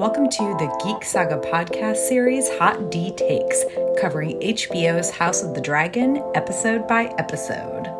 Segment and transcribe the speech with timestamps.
[0.00, 3.66] Welcome to the Geek Saga podcast series Hot D Takes,
[4.00, 7.99] covering HBO's House of the Dragon episode by episode.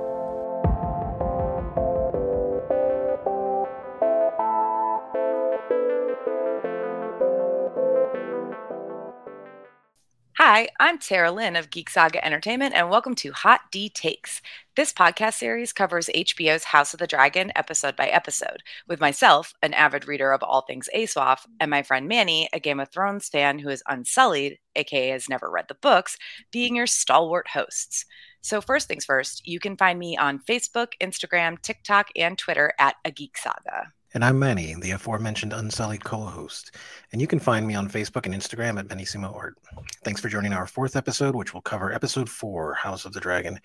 [10.61, 14.43] Hi, I'm Tara Lynn of Geek Saga Entertainment, and welcome to Hot D Takes.
[14.77, 19.73] This podcast series covers HBO's House of the Dragon episode by episode, with myself, an
[19.73, 23.59] avid reader of all things ASOIAF, and my friend Manny, a Game of Thrones fan
[23.59, 26.19] who is unsullied, aka has never read the books,
[26.53, 28.05] being your stalwart hosts.
[28.43, 32.97] So, first things first, you can find me on Facebook, Instagram, TikTok, and Twitter at
[33.07, 33.95] A Geek Saga.
[34.13, 36.75] And I'm Manny, the aforementioned Unsullied co host.
[37.13, 39.57] And you can find me on Facebook and Instagram at Benissimo Art.
[40.03, 43.61] Thanks for joining our fourth episode, which will cover episode four House of the Dragon,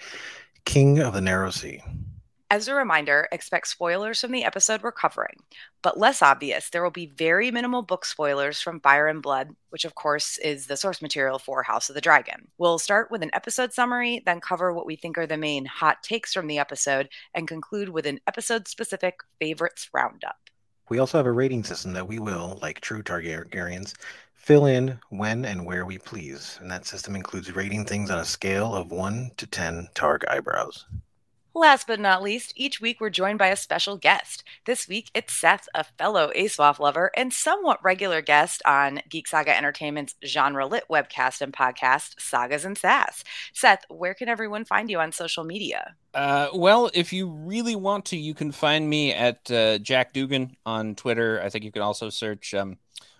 [0.66, 1.81] King of the Narrow Sea.
[2.52, 5.38] As a reminder, expect spoilers from the episode we're covering.
[5.81, 9.84] But less obvious, there will be very minimal book spoilers from Fire and Blood, which
[9.84, 12.48] of course is the source material for House of the Dragon.
[12.60, 16.04] We'll start with an episode summary, then cover what we think are the main hot
[16.04, 20.38] takes from the episode, and conclude with an episode specific favorites roundup.
[20.88, 23.96] We also have a rating system that we will, like true Targaryens,
[24.35, 26.60] fill in when and where we please.
[26.62, 30.85] And that system includes rating things on a scale of 1 to 10 Targ eyebrows.
[31.57, 34.43] Last but not least, each week we're joined by a special guest.
[34.65, 39.55] This week it's Seth, a fellow ASOIAF lover and somewhat regular guest on Geek Saga
[39.55, 43.23] Entertainment's genre lit webcast and podcast, Sagas and Sass.
[43.53, 45.95] Seth, where can everyone find you on social media?
[46.13, 50.57] Uh, well, if you really want to, you can find me at uh, Jack Dugan
[50.65, 51.41] on Twitter.
[51.41, 52.77] I think you can also search, um,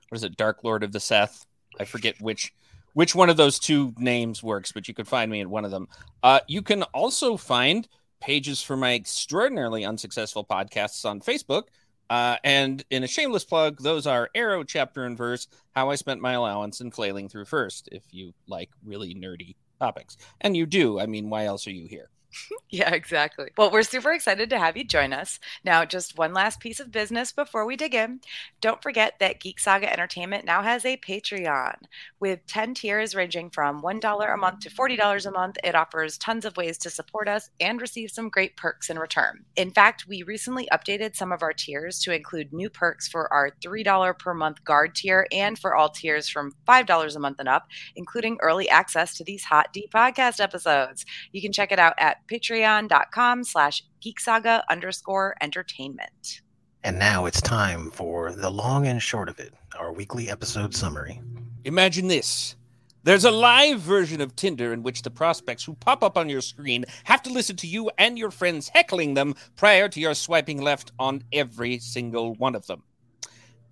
[0.10, 1.46] what is it, Dark Lord of the Seth.
[1.80, 2.54] I forget which
[2.92, 5.72] which one of those two names works, but you could find me at one of
[5.72, 5.88] them.
[6.24, 7.88] Uh, you can also find
[8.26, 11.66] pages for my extraordinarily unsuccessful podcasts on Facebook.
[12.10, 16.22] Uh, and in a shameless plug, those are Arrow Chapter and Verse, How I Spent
[16.22, 20.18] My Allowance, and Flailing Through First, if you like really nerdy topics.
[20.42, 21.00] And you do.
[21.00, 22.10] I mean, why else are you here?
[22.70, 23.50] yeah, exactly.
[23.58, 25.40] Well, we're super excited to have you join us.
[25.64, 28.22] Now, just one last piece of business before we dig in.
[28.62, 31.76] Don't forget that Geek Saga Entertainment now has a Patreon
[32.20, 35.58] with 10 tiers ranging from $1 a month to $40 a month.
[35.64, 39.46] It offers tons of ways to support us and receive some great perks in return.
[39.56, 43.52] In fact, we recently updated some of our tiers to include new perks for our
[43.64, 47.68] $3 per month guard tier and for all tiers from $5 a month and up,
[47.96, 51.06] including early access to these hot D podcast episodes.
[51.32, 56.42] You can check it out at patreon.com slash geeksaga underscore entertainment.
[56.84, 61.20] And now it's time for the long and short of it, our weekly episode summary.
[61.64, 62.56] Imagine this.
[63.04, 66.42] There's a live version of Tinder in which the prospects who pop up on your
[66.42, 70.62] screen have to listen to you and your friends heckling them prior to your swiping
[70.62, 72.84] left on every single one of them.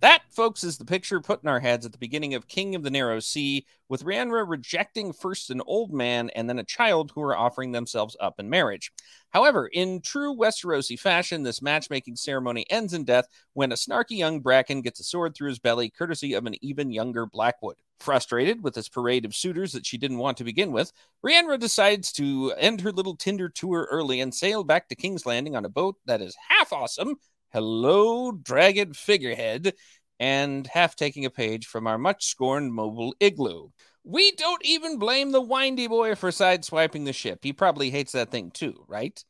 [0.04, 2.84] That, folks, is the picture put in our heads at the beginning of King of
[2.84, 7.22] the Narrow Sea, with Rhaenyra rejecting first an old man and then a child who
[7.22, 8.92] are offering themselves up in marriage.
[9.30, 14.42] However, in true Westerosi fashion, this matchmaking ceremony ends in death when a snarky young
[14.42, 17.78] Bracken gets a sword through his belly, courtesy of an even younger Blackwood.
[18.02, 20.92] Frustrated with this parade of suitors that she didn't want to begin with,
[21.26, 25.56] Rhaenyra decides to end her little Tinder tour early and sail back to King's Landing
[25.56, 27.16] on a boat that is half awesome
[27.54, 29.76] Hello, Dragon Figurehead,
[30.20, 33.70] and half taking a page from our much scorned mobile igloo.
[34.04, 37.42] We don't even blame the windy boy for sideswiping the ship.
[37.44, 39.24] He probably hates that thing too, right?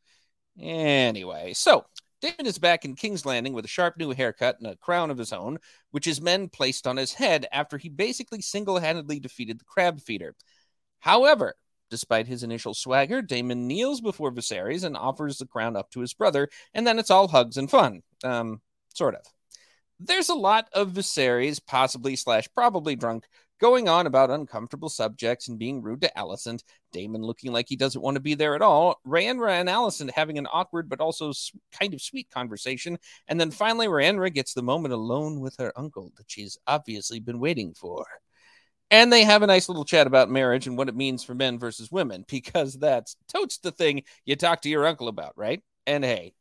[0.57, 1.84] Anyway, so
[2.22, 5.17] Daemon is back in King's Landing with a sharp new haircut and a crown of
[5.17, 5.59] his own,
[5.91, 10.00] which his men placed on his head after he basically single handedly defeated the crab
[10.00, 10.34] feeder.
[11.00, 11.55] However,
[11.93, 16.15] Despite his initial swagger, Daemon kneels before Viserys and offers the crown up to his
[16.15, 18.01] brother, and then it's all hugs and fun.
[18.23, 18.61] Um,
[18.95, 19.21] sort of.
[19.99, 23.25] There's a lot of Viserys, possibly slash probably drunk,
[23.61, 26.63] going on about uncomfortable subjects and being rude to Alicent.
[26.93, 28.99] Daemon looking like he doesn't want to be there at all.
[29.05, 31.31] Rhaenyra and Alicent having an awkward but also
[31.79, 32.97] kind of sweet conversation.
[33.27, 37.39] And then finally, Rhaenyra gets the moment alone with her uncle that she's obviously been
[37.39, 38.07] waiting for.
[38.93, 41.57] And they have a nice little chat about marriage and what it means for men
[41.57, 45.63] versus women, because that's totes the thing you talk to your uncle about, right?
[45.87, 46.35] And hey,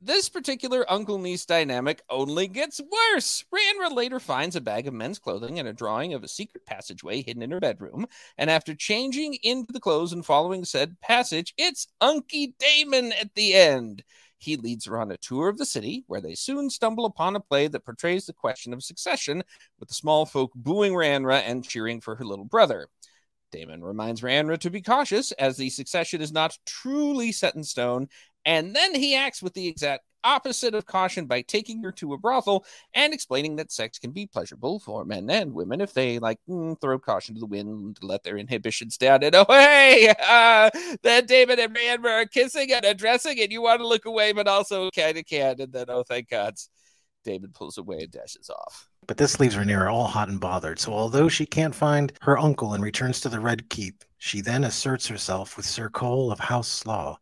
[0.00, 3.44] this particular uncle niece dynamic only gets worse.
[3.54, 7.20] Rhaenyra later finds a bag of men's clothing and a drawing of a secret passageway
[7.20, 8.06] hidden in her bedroom.
[8.38, 13.52] And after changing into the clothes and following said passage, it's Unky Daemon at the
[13.52, 14.02] end.
[14.38, 17.40] He leads her on a tour of the city, where they soon stumble upon a
[17.40, 19.42] play that portrays the question of succession,
[19.78, 22.88] with the small folk booing Rhaenyra and cheering for her little brother.
[23.50, 28.08] Daemon reminds Rhaenyra to be cautious, as the succession is not truly set in stone,
[28.44, 32.18] And then he acts with the exact opposite of caution by taking her to a
[32.18, 32.64] brothel
[32.94, 36.78] and explaining that sex can be pleasurable for men and women if they like mm,
[36.80, 40.70] throw caution to the wind, let their inhibitions down, and oh hey, uh,
[41.02, 44.48] then David and Brienne are kissing and addressing, and you want to look away, but
[44.48, 46.54] also kind of can, and then oh thank God,
[47.24, 48.88] David pulls away and dashes off.
[49.06, 50.78] But this leaves Rhaenyra all hot and bothered.
[50.78, 54.64] So although she can't find her uncle and returns to the Red Keep, she then
[54.64, 57.18] asserts herself with Sir Cole of House Slaw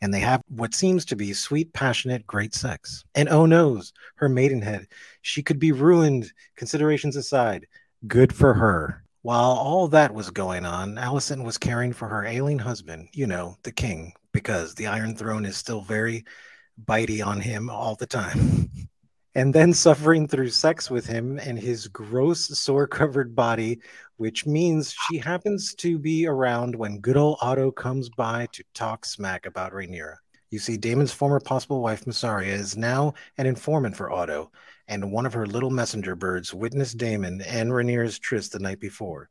[0.00, 3.04] and they have what seems to be sweet, passionate, great sex.
[3.14, 4.86] And oh knows, her maidenhead,
[5.22, 7.66] she could be ruined, considerations aside.
[8.06, 9.02] Good for her.
[9.22, 13.56] While all that was going on, Alicent was caring for her ailing husband, you know,
[13.64, 16.24] the king, because the Iron Throne is still very
[16.84, 18.70] bitey on him all the time.
[19.34, 23.80] and then suffering through sex with him and his gross sore covered body
[24.16, 29.04] which means she happens to be around when good old Otto comes by to talk
[29.04, 30.16] smack about Rhaenyra.
[30.50, 34.52] You see, Daemon's former possible wife, Mysaria, is now an informant for Otto,
[34.88, 39.28] and one of her little messenger birds witnessed Daemon and Rhaenyra's tryst the night before.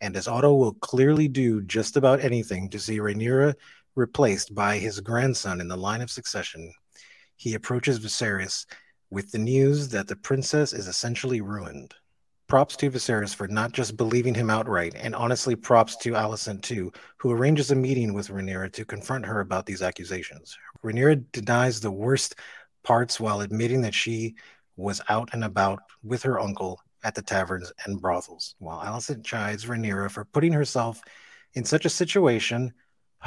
[0.00, 3.54] And as Otto will clearly do just about anything to see Rhaenyra
[3.94, 6.72] replaced by his grandson in the line of succession,
[7.36, 8.66] he approaches Viserys
[9.10, 11.94] with the news that the princess is essentially ruined.
[12.46, 16.92] Props to Viserys for not just believing him outright, and honestly, props to Alicent too,
[17.16, 20.56] who arranges a meeting with Rhaenyra to confront her about these accusations.
[20.84, 22.36] Rhaenyra denies the worst
[22.82, 24.34] parts while admitting that she
[24.76, 29.64] was out and about with her uncle at the taverns and brothels, while Alicent chides
[29.64, 31.00] Rhaenyra for putting herself
[31.54, 32.72] in such a situation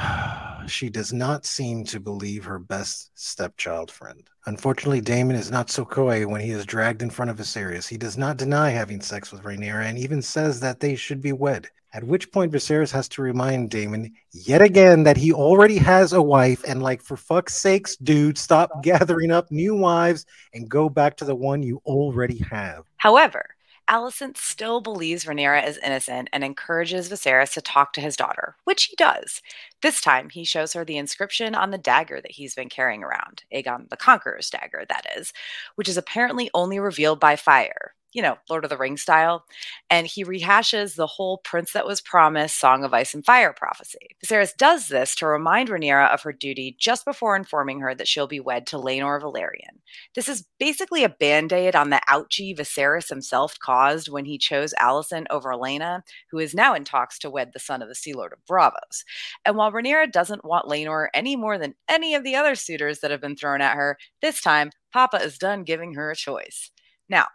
[0.67, 4.29] she does not seem to believe her best stepchild friend.
[4.45, 7.87] Unfortunately, Daemon is not so coy when he is dragged in front of Viserys.
[7.87, 11.33] He does not deny having sex with Rhaenyra and even says that they should be
[11.33, 11.69] wed.
[11.93, 16.21] At which point Viserys has to remind Daemon yet again that he already has a
[16.21, 21.17] wife and like for fuck's sakes, dude, stop gathering up new wives and go back
[21.17, 22.83] to the one you already have.
[22.97, 23.56] However,
[23.89, 28.85] Alicent still believes Rhaenyra is innocent and encourages Viserys to talk to his daughter, which
[28.85, 29.41] he does.
[29.81, 33.43] This time, he shows her the inscription on the dagger that he's been carrying around,
[33.53, 35.31] Aegon the Conqueror's dagger, that is,
[35.75, 39.45] which is apparently only revealed by fire you know, Lord of the Rings style.
[39.91, 44.17] And he rehashes the whole Prince That Was Promised Song of Ice and Fire prophecy.
[44.25, 48.25] Viserys does this to remind Rhaenyra of her duty just before informing her that she'll
[48.25, 49.81] be wed to Laenor Velaryon.
[50.15, 54.73] This is basically a band aid on the ouchie Viserys himself caused when he chose
[54.81, 58.13] Alicent over Laena, who is now in talks to wed the son of the Sea
[58.13, 59.03] Lord of Braavos.
[59.45, 63.11] And while Rhaenyra doesn't want Laenor any more than any of the other suitors that
[63.11, 66.71] have been thrown at her, this time Papa is done giving her a choice.
[67.09, 67.27] Now,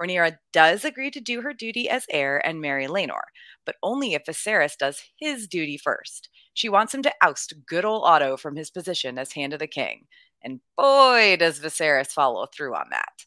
[0.00, 3.22] Rhaenyra does agree to do her duty as heir and marry Laenor,
[3.66, 6.28] but only if Viserys does his duty first.
[6.54, 9.66] She wants him to oust good old Otto from his position as Hand of the
[9.66, 10.06] King.
[10.42, 13.24] And boy, does Viserys follow through on that.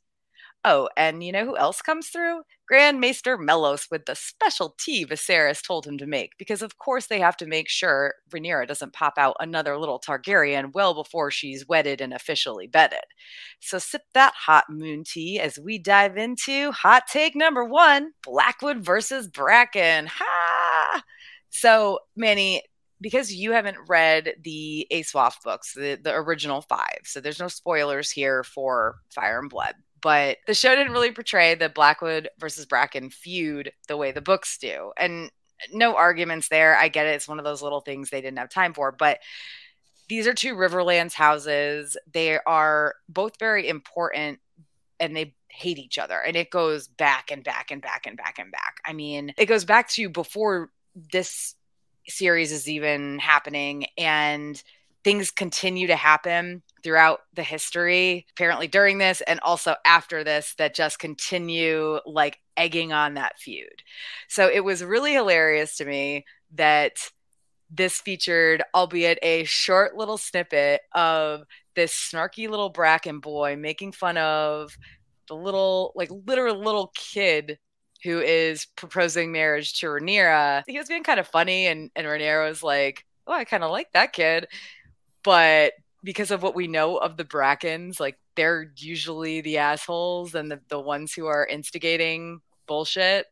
[0.65, 2.41] Oh, and you know who else comes through?
[2.73, 7.05] Grand Maester Mellos with the special tea Viserys told him to make, because of course
[7.05, 11.67] they have to make sure Rhaenyra doesn't pop out another little Targaryen well before she's
[11.67, 13.03] wedded and officially bedded.
[13.59, 18.83] So sip that hot moon tea as we dive into hot take number one Blackwood
[18.83, 20.07] versus Bracken.
[20.07, 21.03] Ha!
[21.51, 22.63] So, Manny,
[22.99, 28.09] because you haven't read the ASOIAF books, the, the original five, so there's no spoilers
[28.09, 33.09] here for Fire and Blood but the show didn't really portray the Blackwood versus Bracken
[33.09, 34.91] feud the way the books do.
[34.97, 35.31] And
[35.71, 36.77] no arguments there.
[36.77, 37.15] I get it.
[37.15, 39.19] It's one of those little things they didn't have time for, but
[40.09, 41.95] these are two Riverlands houses.
[42.11, 44.39] They are both very important
[44.99, 46.19] and they hate each other.
[46.19, 48.81] And it goes back and back and back and back and back.
[48.85, 51.55] I mean, it goes back to before this
[52.09, 54.61] series is even happening and
[55.05, 60.75] things continue to happen throughout the history, apparently during this and also after this, that
[60.75, 63.81] just continue like egging on that feud.
[64.27, 66.25] So it was really hilarious to me
[66.55, 66.97] that
[67.69, 71.43] this featured, albeit a short little snippet of
[71.75, 74.77] this snarky little Bracken boy making fun of
[75.27, 77.57] the little, like literal little kid
[78.03, 80.63] who is proposing marriage to Rhaenyra.
[80.67, 83.71] He was being kind of funny, and, and Rhaenyra was like, Oh, I kind of
[83.71, 84.47] like that kid
[85.23, 85.73] but
[86.03, 90.59] because of what we know of the Brackens, like they're usually the assholes and the,
[90.69, 93.27] the ones who are instigating bullshit.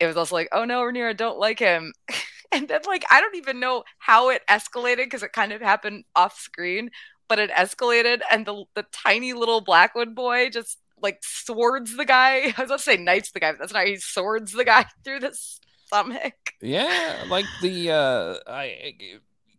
[0.00, 1.92] It was also like, oh no, Rhaenyra, don't like him.
[2.52, 6.04] and then like I don't even know how it escalated because it kind of happened
[6.14, 6.90] off screen,
[7.28, 12.36] but it escalated and the the tiny little Blackwood boy just like swords the guy.
[12.56, 14.86] I was about to say knights the guy, but that's not he swords the guy
[15.04, 15.36] through the
[15.86, 16.34] stomach.
[16.60, 18.94] Yeah, like the uh I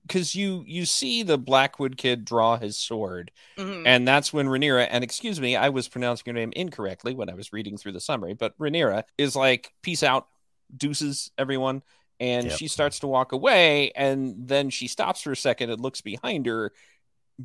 [0.08, 3.84] because you you see the Blackwood kid draw his sword, Mhm.
[3.86, 7.34] and that's when Rhaenyra, and excuse me, I was pronouncing your name incorrectly when I
[7.34, 10.28] was reading through the summary, but Rhaenyra is like, peace out,
[10.76, 11.84] deuces, everyone.
[12.20, 12.58] And Yep.
[12.58, 16.48] she starts to walk away, and then she stops for a second and looks behind
[16.48, 16.74] her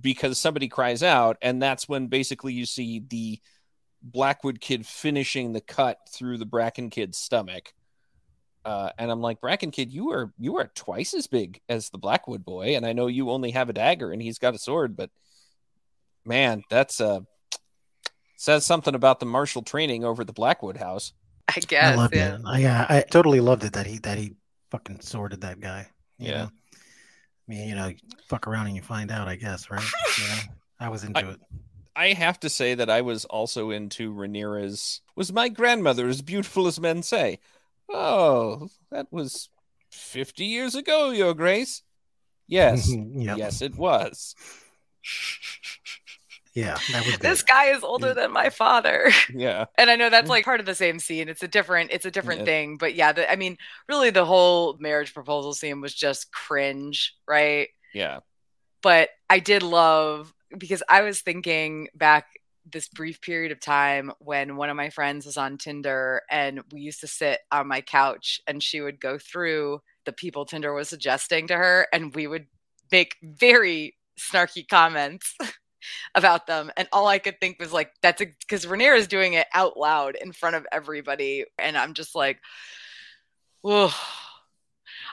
[0.01, 3.39] because somebody cries out, and that's when basically you see the
[4.01, 7.75] Blackwood kid finishing the cut through the Bracken kid's stomach.
[8.65, 11.99] Uh, and I'm like, Bracken kid, you are you are twice as big as the
[11.99, 14.97] Blackwood boy, and I know you only have a dagger and he's got a sword,
[14.97, 15.11] but
[16.25, 17.21] man, that's uh
[18.37, 21.13] says something about the martial training over the Blackwood house.
[21.49, 21.93] I guess.
[21.93, 22.35] I loved yeah.
[22.37, 22.41] it.
[22.47, 24.35] I, yeah, I totally loved it that he that he
[24.71, 25.89] fucking sworded that guy.
[26.19, 26.39] you Yeah.
[26.45, 26.51] know?
[26.51, 27.97] I mean, you know, you
[28.29, 29.85] fuck around and you find out, I guess, right?
[30.19, 30.39] You know,
[30.81, 31.41] I was into it.
[31.95, 35.03] I have to say that I was also into Rhaenyra's.
[35.17, 37.39] Was my grandmother as beautiful as men say?
[37.93, 39.49] Oh, that was
[39.91, 41.83] fifty years ago, Your Grace.
[42.49, 43.37] Yes, Yep.
[43.37, 44.35] yes, it was.
[46.55, 47.19] Yeah, that was.
[47.19, 48.15] This guy is older Yeah.
[48.15, 49.11] than my father.
[49.29, 51.29] Yeah, And I know that's like part of the same scene.
[51.29, 52.45] It's a different, it's a different Yeah.
[52.45, 52.77] thing.
[52.77, 53.57] But yeah, the, I mean,
[53.89, 57.69] really, the whole marriage proposal scene was just cringe, right?
[57.93, 58.21] yeah,
[58.83, 62.27] But I did love because I was thinking back
[62.71, 66.81] this brief period of time when one of my friends was on Tinder and we
[66.81, 70.89] used to sit on my couch and she would go through the people Tinder was
[70.89, 72.47] suggesting to her and we would
[72.91, 75.37] make very snarky comments
[76.15, 76.71] about them.
[76.77, 80.17] And all I could think was like that's because Rhaenyra is doing it out loud
[80.17, 81.45] in front of everybody.
[81.59, 82.39] And I'm just like
[83.63, 83.91] whoa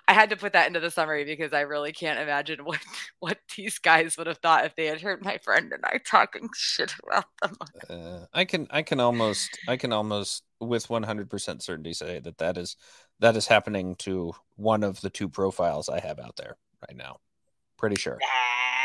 [0.10, 2.80] I had to put that into the summary because I really can't imagine what
[3.20, 6.50] what these guys would have thought if they had heard my friend and I talking
[6.56, 7.56] shit about them.
[7.88, 12.20] uh, I can, I can almost, I can almost, with one hundred percent certainty, say
[12.22, 12.75] that that is
[13.20, 16.58] that is happening to one of the two profiles I have out there
[16.89, 17.18] right now.
[17.78, 18.18] Pretty sure.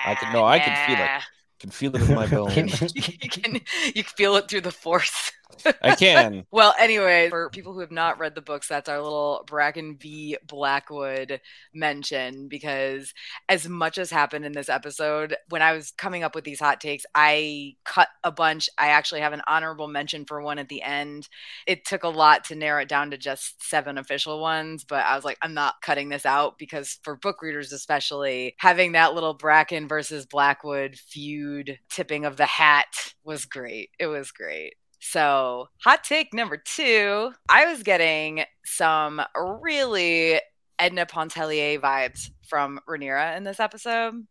[0.04, 1.08] I can- no, I can feel it.
[1.08, 1.20] Nah.
[1.58, 2.94] can feel it in my bones.
[2.94, 3.54] you can
[3.94, 5.32] you can feel it through the force.
[5.82, 6.46] I can.
[6.54, 10.36] Well, anyway, for people who have not read the books, that's our little Bracken v.
[10.46, 11.40] Blackwood
[11.72, 13.12] mention because
[13.48, 16.80] as much as happened in this episode, when I was coming up with these hot
[16.80, 18.68] takes, I cut a bunch.
[18.78, 21.28] I actually have an honorable mention for one at the end.
[21.66, 25.16] It took a lot to narrow it down to just seven official ones, but I
[25.16, 29.34] was like, I'm not cutting this out because for book readers, especially, having that little
[29.34, 33.90] Bracken versus Blackwood feud tipping of the hat was great.
[33.98, 34.74] It was great.
[35.06, 40.40] So, hot take number two I was getting some really
[40.78, 44.26] Edna Pontellier vibes from Rhaenyra in this episode.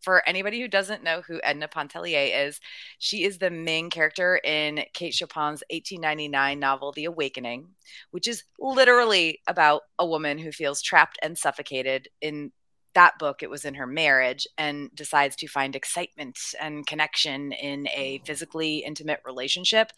[0.00, 2.60] For anybody who doesn't know who Edna Pontellier is,
[2.98, 7.68] she is the main character in Kate Chopin's 1899 novel, The Awakening,
[8.10, 12.50] which is literally about a woman who feels trapped and suffocated in
[12.96, 17.86] that book it was in her marriage and decides to find excitement and connection in
[17.88, 18.24] a oh.
[18.26, 19.92] physically intimate relationship.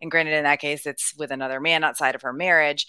[0.00, 2.86] And granted in that case it's with another man outside of her marriage.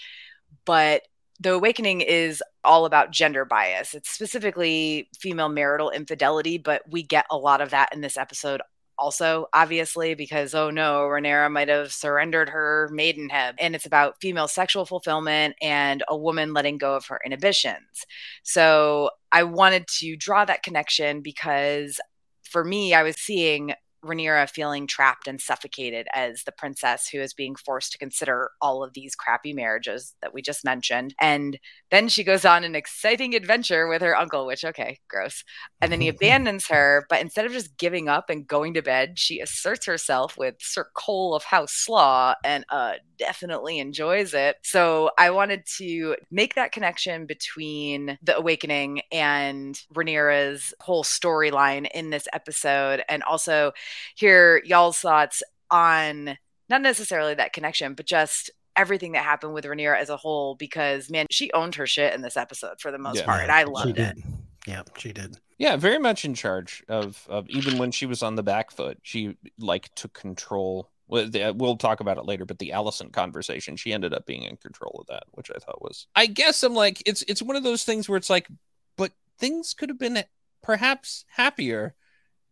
[0.64, 1.02] But
[1.40, 3.94] the awakening is all about gender bias.
[3.94, 8.62] It's specifically female marital infidelity but we get a lot of that in this episode
[8.98, 14.48] also obviously because oh no Rhaenyra might have surrendered her maidenhead and it's about female
[14.48, 18.06] sexual fulfillment and a woman letting go of her inhibitions.
[18.44, 22.00] So I wanted to draw that connection because
[22.44, 23.74] for me, I was seeing
[24.08, 28.84] Rhaenyra feeling trapped and suffocated as the princess who is being forced to consider all
[28.84, 31.14] of these crappy marriages that we just mentioned.
[31.20, 31.60] And
[31.92, 35.44] then she goes on an exciting adventure with her uncle, which, okay, gross.
[35.82, 39.20] And then he abandons her, but instead of just giving up and going to bed,
[39.20, 44.58] she asserts herself with Sir Cole of House Slaw and uh, definitely enjoys it.
[44.64, 52.10] So I wanted to make that connection between the awakening and Rhaenyra's whole storyline in
[52.10, 53.72] this episode, and also
[54.16, 56.38] hear y'all's thoughts on
[56.70, 60.56] not necessarily that connection, but just everything that happened with Rhaenyra as a whole.
[60.56, 63.26] Because man, she owned her shit in this episode for the most Yeah.
[63.26, 64.16] part, and I she loved it.
[64.16, 64.24] did.
[64.68, 65.38] Yeah, she did.
[65.58, 69.00] Yeah, very much in charge of of even when she was on the back foot,
[69.02, 70.92] she like took control.
[71.10, 74.58] Uh, we'll talk about it later, but the Alicent conversation, she ended up being in
[74.58, 76.06] control of that, which I thought was.
[76.16, 78.50] I guess I'm like, it's it's one of those things where it's like,
[78.98, 80.22] but things could have been
[80.62, 81.96] perhaps happier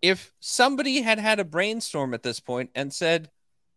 [0.02, 3.30] if somebody had had a brainstorm at this point and said,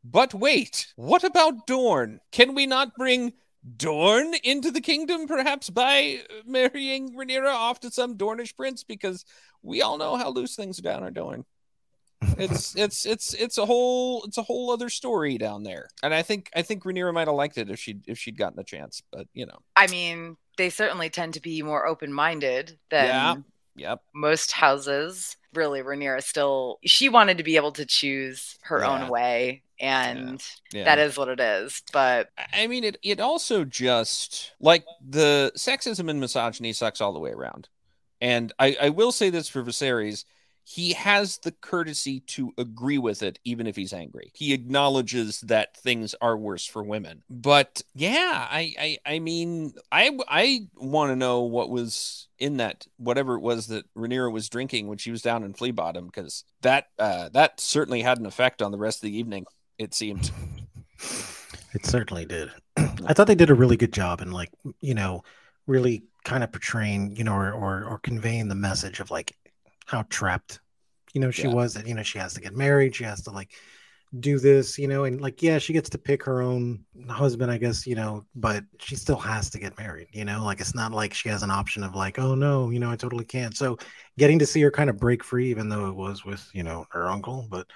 [0.04, 2.20] "But wait, what about Dorn?
[2.32, 3.32] Can we not bring
[3.76, 8.84] Dorn into the kingdom, perhaps by marrying Rhaenyra off to some Dornish prince?
[8.84, 9.24] Because
[9.62, 11.44] we all know how loose things down are Dorn.
[12.36, 16.22] It's it's it's it's a whole it's a whole other story down there, and I
[16.22, 19.02] think I think Rhaenyra might have liked it if she'd if she'd gotten the chance,
[19.12, 23.34] but you know, I mean, they certainly tend to be more open minded than Yeah.
[23.78, 24.02] Yep.
[24.14, 28.90] most houses really Rhaenyra still she wanted to be able to choose her Yeah.
[29.04, 30.42] own way and
[30.72, 30.84] Yeah.
[30.84, 36.10] that is what it is but I mean, it it also just like the sexism
[36.10, 37.68] and misogyny sucks all the way around.
[38.20, 40.24] And I, I will say this for Viserys,
[40.70, 44.30] he has the courtesy to agree with it, even if he's angry.
[44.34, 47.22] He acknowledges that things are worse for women.
[47.30, 52.86] But yeah, I I, I mean, I I want to know what was in that
[52.98, 56.44] whatever it was that Rhaenyra was drinking when she was down in Flea Bottom, because
[56.60, 59.46] that uh, that certainly had an effect on the rest of the evening.
[59.78, 60.30] It seemed.
[61.74, 62.50] It certainly did.
[62.78, 65.22] I thought they did a really good job in like, you know,
[65.66, 69.36] really kind of portraying, you know, or or, or conveying the message of like
[69.88, 70.60] how trapped,
[71.14, 71.54] you know, she Yeah.
[71.54, 73.52] was that, you know, she has to get married, she has to like
[74.20, 77.58] do this, you know, and like yeah, she gets to pick her own husband, I
[77.58, 80.92] guess, you know, but she still has to get married, you know, like it's not
[80.92, 83.56] like she has an option of like, oh no, you know, I totally can't.
[83.56, 83.78] So
[84.18, 86.86] getting to see her kind of break free, even though it was with, you know,
[86.90, 87.66] her uncle, but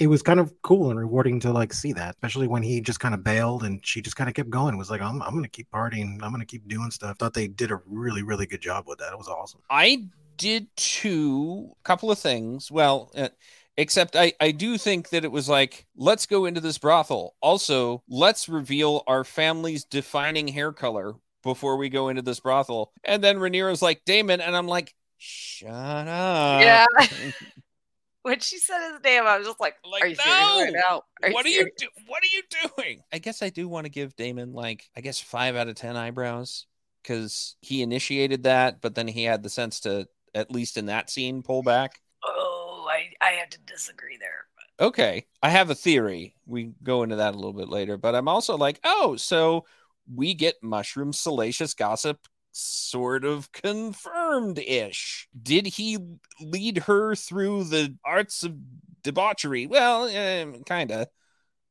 [0.00, 3.00] it was kind of cool and rewarding to like see that, especially when he just
[3.00, 4.74] kind of bailed and she just kind of kept going.
[4.74, 7.18] It Was like, I'm, I'm gonna keep partying, I'm gonna keep doing stuff.
[7.18, 9.12] Thought they did a really, really good job with that.
[9.12, 9.60] It was awesome.
[9.70, 11.72] I did too.
[11.84, 12.70] Couple of things.
[12.70, 13.28] Well, uh,
[13.76, 17.34] except I I do think that it was like let's go into this brothel.
[17.42, 22.92] Also, let's reveal our family's defining hair color before we go into this brothel.
[23.04, 25.70] And then Rhaenyra's like Daemon, and I'm like, shut
[26.08, 26.60] up.
[26.62, 26.86] yeah
[28.22, 30.80] when she said his name i was just like, Like, are you serious right no!
[30.88, 31.86] now Are what are you do?
[32.06, 32.42] What are you
[32.76, 33.00] doing?
[33.12, 35.96] I guess I do want to give Daemon like I guess five out of ten
[35.96, 36.66] eyebrows
[37.02, 41.10] because he initiated that, but then he had the sense to at least in that
[41.10, 42.00] scene pull back.
[42.24, 44.46] oh i i have to disagree there
[44.80, 46.36] Okay, I have a theory.
[46.46, 49.64] We go into that a little bit later, but I'm also like, oh, so
[50.12, 52.18] we get mushroom salacious gossip
[52.52, 55.28] sort of confirmed ish.
[55.40, 55.98] Did he
[56.40, 58.56] lead her through the arts of
[59.02, 59.66] debauchery?
[59.66, 60.04] Well,
[60.42, 61.08] um, kind of.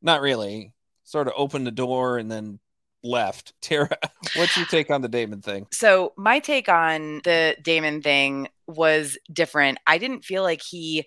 [0.01, 0.73] Not really.
[1.03, 2.59] Sort of opened the door and then
[3.07, 3.53] left.
[3.61, 3.97] Tara,
[4.35, 5.67] what's your take on the Daemon thing?
[5.71, 9.79] So my take on the Daemon thing was different.
[9.87, 11.05] I didn't feel like he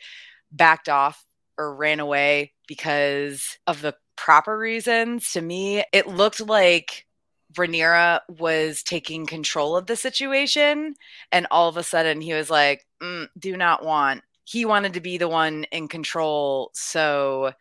[0.52, 1.24] backed off
[1.58, 5.32] or ran away because of the proper reasons.
[5.32, 7.06] To me, it looked like
[7.54, 10.94] Rhaenyra was taking control of the situation,
[11.32, 15.00] and all of a sudden he was like, mm, "Do not want." He wanted to
[15.00, 17.52] be the one in control, so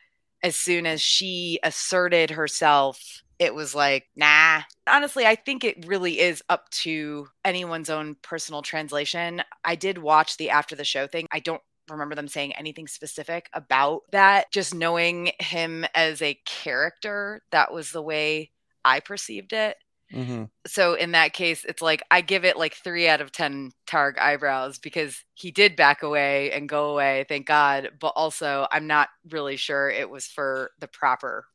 [0.43, 4.61] as soon as she asserted herself, it was like, nah.
[4.87, 9.41] Honestly, I think it really is up to anyone's own personal translation.
[9.63, 11.25] I did watch the after the show thing.
[11.31, 14.51] I don't remember them saying anything specific about that.
[14.51, 18.51] Just knowing him as a character, that was the way
[18.83, 19.77] I perceived it.
[20.13, 20.45] Mm-hmm.
[20.65, 24.17] So in that case, it's like I give it like three out of 10 Targ
[24.17, 27.91] eyebrows because he did back away and go away, thank God.
[27.99, 31.45] But also, I'm not really sure it was for the proper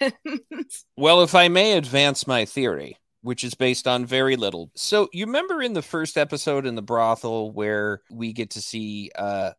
[0.96, 4.70] Well, if I may advance my theory, which is based on very little.
[4.74, 9.10] So, you remember in the first episode in the brothel where we get to see
[9.16, 9.52] uh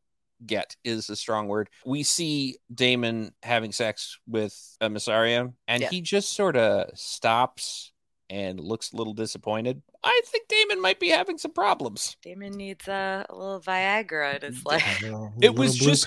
[0.46, 1.70] get is a strong word.
[1.86, 5.90] We see Daemon having sex with uh, Mysaria and Yeah.
[5.90, 7.92] he just sort of stops
[8.30, 9.82] and looks a little disappointed.
[10.04, 12.16] I think Daemon might be having some problems.
[12.22, 15.02] Daemon needs a, a little Viagra in his life.
[15.42, 16.06] It was just-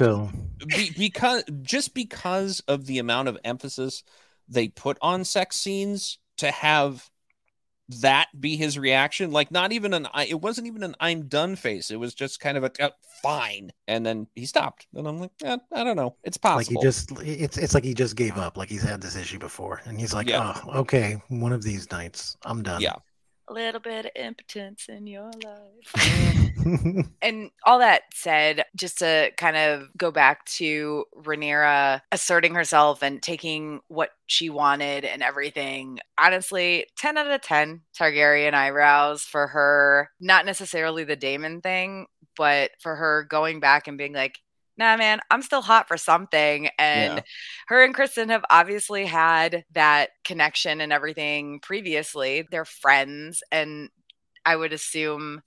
[0.67, 4.03] Be- because just because of the amount of emphasis
[4.49, 7.11] they put on sex scenes to have
[8.01, 9.31] that be his reaction?
[9.31, 11.91] Like not even an I it wasn't even an i'm done face.
[11.91, 12.91] It was just kind of a uh,
[13.23, 13.73] fine.
[13.87, 14.87] And then he stopped.
[14.95, 16.17] And i'm like eh, i don't know.
[16.25, 16.81] It's like possible.
[16.81, 18.57] he just it's it's like he just gave up.
[18.57, 19.83] Like he's had this issue before.
[19.85, 20.55] And he's like Yeah.
[20.67, 21.21] oh okay.
[21.29, 22.81] One of these nights i'm done.
[22.81, 22.97] Yeah.
[23.53, 27.07] Little bit of impotence in your life.
[27.23, 33.23] and all that said, just to kind of go back to Rhaenyra asserting herself and
[33.23, 40.11] taking what she wanted and everything, honestly, 10 out of 10 Targaryen eyebrows for her.
[40.19, 44.39] Not necessarily the Daemon thing, but for her going back and being like,
[44.77, 46.69] nah, man, I'm still hot for something.
[46.79, 47.23] And Yeah.
[47.69, 52.47] her and Criston have obviously had that connection and everything previously.
[52.51, 53.91] They're friends, and
[54.45, 55.43] I would assume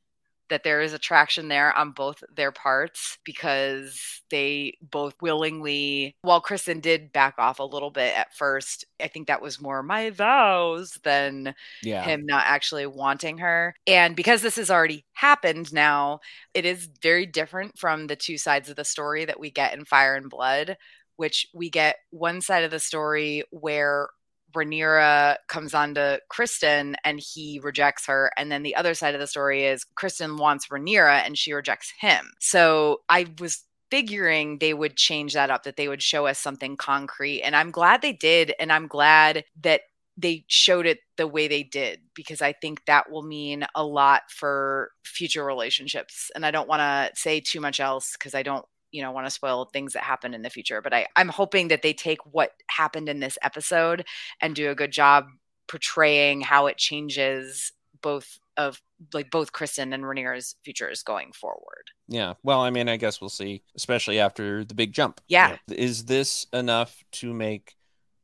[0.49, 6.81] that there is attraction there on both their parts because they both willingly, while Criston
[6.81, 10.97] did back off a little bit at first, I think that was more my vows
[11.03, 11.53] than
[11.83, 13.75] yeah him not actually wanting her.
[13.87, 16.19] And because this has already happened now,
[16.53, 19.85] it is very different from the two sides of the story that we get in
[19.85, 20.77] Fire and Blood,
[21.17, 24.09] which we get one side of the story where
[24.55, 28.31] Rhaenyra comes on to Criston and he rejects her.
[28.37, 31.93] And then the other side of the story is Criston wants Rhaenyra and she rejects
[31.99, 32.31] him.
[32.39, 36.75] So I was figuring they would change that up, that they would show us something
[36.77, 37.41] concrete.
[37.43, 38.53] And I'm glad they did.
[38.59, 39.81] And I'm glad that
[40.17, 44.23] they showed it the way they did because I think that will mean a lot
[44.29, 46.31] for future relationships.
[46.35, 49.27] And I don't want to say too much else because I don't you know want
[49.27, 52.19] to spoil things that happen in the future but i i'm hoping that they take
[52.33, 54.05] what happened in this episode
[54.41, 55.27] and do a good job
[55.67, 58.81] portraying how it changes both of
[59.13, 61.91] like both Criston and Rhaenyra's futures going forward.
[62.07, 62.33] Yeah.
[62.43, 65.21] Well, I mean, I guess we'll see, especially after the big jump.
[65.27, 65.57] Yeah.
[65.69, 67.75] Is this enough to make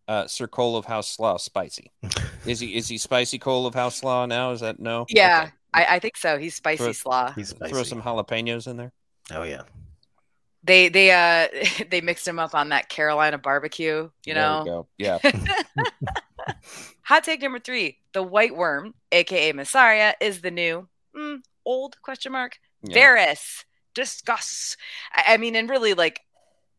[0.08, 1.92] uh, Sir Cole of House Slaw spicy?
[2.46, 4.52] is he is he spicy Cole of House Slaw now?
[4.52, 5.06] Is that no?
[5.10, 5.54] Yeah, okay.
[5.74, 6.38] I, I, think so.
[6.38, 7.32] He's spicy throw, slaw.
[7.32, 7.72] He's spicy.
[7.72, 8.92] Throw some jalapenos in there.
[9.32, 9.64] Oh yeah.
[10.64, 11.48] They they uh
[11.90, 14.88] they mixed him up on that Carolina barbecue, you know.
[14.98, 15.20] Yeah.
[17.04, 22.32] Hot take number three: the White Worm, aka Mysaria, is the new mm, old question
[22.32, 22.96] mark yeah.
[22.96, 23.66] Varys.
[23.94, 24.78] Discuss.
[25.14, 26.22] I, I mean, and really, like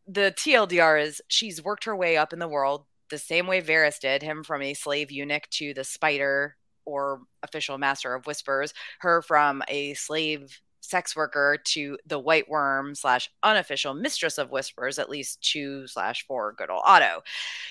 [0.07, 3.99] the TLDR is she's worked her way up in the world the same way Varys
[3.99, 9.21] did, him from a slave eunuch to the spider or official master of whispers, her
[9.21, 15.09] from a slave sex worker to the white worm slash unofficial mistress of whispers at
[15.09, 17.21] least two slash four good old otto.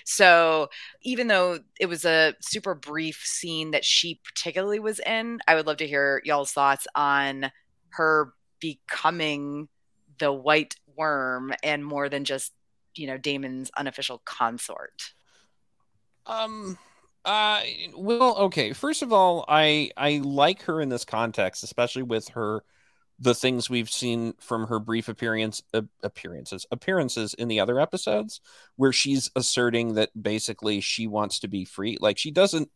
[0.05, 0.69] So
[1.03, 5.67] even though it was a super brief scene that she particularly was in i would
[5.67, 7.51] love to hear y'all's thoughts on
[7.91, 9.69] her becoming
[10.19, 12.53] the white worm and more than just
[12.95, 15.13] you know daemon's unofficial consort.
[16.27, 16.79] Um
[17.25, 17.63] uh
[17.97, 18.73] well okay.
[18.73, 22.63] First of all i i like her in this context especially with her
[23.23, 28.41] the things we've seen from her brief appearance uh, appearances appearances in the other episodes
[28.75, 31.97] where she's asserting that basically she wants to be free.
[32.01, 32.69] Like she doesn't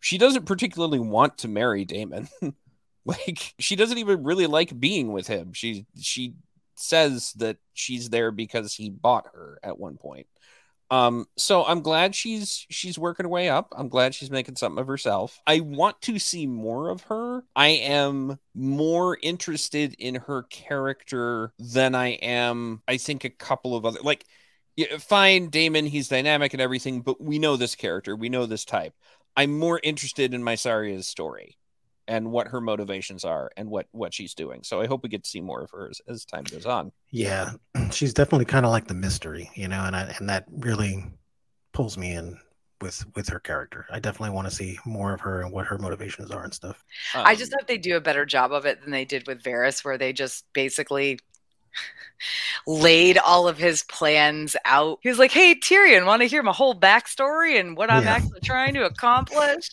[0.00, 2.28] she doesn't particularly want to marry Daemon.
[3.04, 5.54] Like she doesn't even really like being with him.
[5.54, 6.34] She she
[6.76, 10.28] says that she's there because he bought her at one point
[10.92, 13.72] um, so I'm glad she's she's working her way up.
[13.74, 15.40] I'm glad she's making something of herself.
[15.46, 17.44] I want to see more of her.
[17.56, 23.86] I am more interested in her character than I am, I think, a couple of
[23.86, 24.26] other like
[24.98, 28.92] fine Daemon, he's dynamic and everything, but we know this character, we know this type.
[29.34, 31.56] I'm more interested in Mysaria's story
[32.08, 34.62] and what her motivations are and what what she's doing.
[34.62, 36.92] So I hope we get to see more of her as, as time goes on.
[37.10, 37.52] Yeah,
[37.90, 41.04] she's definitely kind of like the mystery, you know, and I, and that really
[41.72, 42.38] pulls me in
[42.80, 43.86] with with her character.
[43.90, 46.84] I definitely want to see more of her and what her motivations are and stuff.
[47.14, 49.42] Um, I just hope they do a better job of it than they did with
[49.42, 51.18] Varys, where they just basically
[52.66, 54.98] laid all of his plans out.
[55.02, 58.14] He was like, "Hey, Tyrion, want to hear my whole backstory and what I'm yeah.
[58.14, 59.70] actually trying to accomplish?"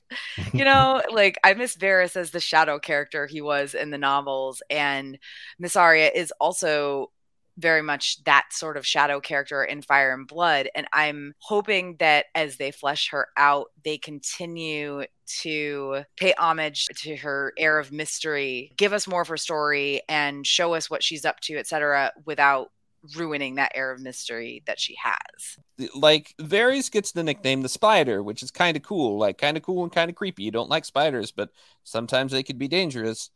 [0.53, 4.61] you know, like I miss Varys as the shadow character he was in the novels,
[4.69, 5.19] and
[5.61, 7.11] Mysaria is also
[7.59, 10.69] very much that sort of shadow character in Fire and Blood.
[10.75, 15.03] And I'm hoping that as they flesh her out, they continue
[15.41, 20.45] to pay homage to her air of mystery, give us more of her story, and
[20.45, 22.71] show us what she's up to, etc., without
[23.15, 25.57] ruining that air of mystery that she has.
[25.95, 29.63] Like Varys gets the nickname the Spider, which is kind of cool, like kind of
[29.63, 30.43] cool and kind of creepy.
[30.43, 31.49] You don't like spiders, but
[31.83, 33.29] sometimes they could be dangerous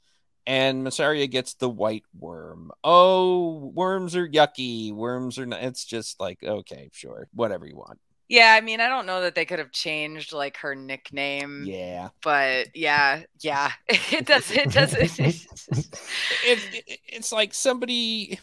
[0.46, 2.72] and Mysaria gets the white worm.
[2.84, 4.94] Oh, worms are yucky.
[4.94, 5.64] Worms are not.
[5.64, 8.00] It's just like okay, sure, whatever you want.
[8.30, 11.66] Yeah, I mean, I don't know that they could have changed like her nickname.
[11.68, 14.50] Yeah, but yeah, yeah, it does.
[14.52, 14.94] It does.
[14.96, 15.48] it,
[16.46, 18.40] it, it's like somebody.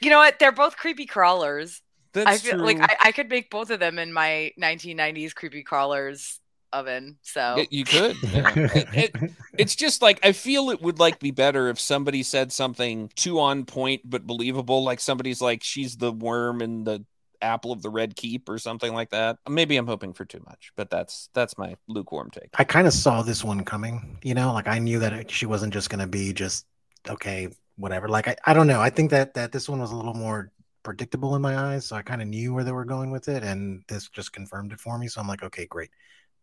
[0.00, 0.38] You know what?
[0.38, 1.82] They're both creepy crawlers.
[2.12, 2.64] That's I feel true.
[2.64, 6.40] like I, I could make both of them in my 1990s creepy crawlers
[6.72, 7.18] oven.
[7.22, 8.16] So you could.
[8.26, 8.52] Yeah.
[8.56, 12.52] it, it, it's just like I feel it would like be better if somebody said
[12.52, 14.84] something too on point but believable.
[14.84, 17.04] Like somebody's like she's the worm in the
[17.40, 19.38] apple of the red keep or something like that.
[19.48, 22.50] Maybe I'm hoping for too much, but that's that's my lukewarm take.
[22.54, 24.18] I kind of saw this one coming.
[24.22, 26.66] You know, like I knew that she wasn't just going to be just
[27.08, 28.08] okay, whatever.
[28.08, 28.80] Like I, I don't know.
[28.80, 30.50] I think that that this one was a little more
[30.82, 33.42] predictable in my eyes, so I kind of knew where they were going with it,
[33.42, 35.08] and this just confirmed it for me.
[35.08, 35.90] So I'm like, okay, great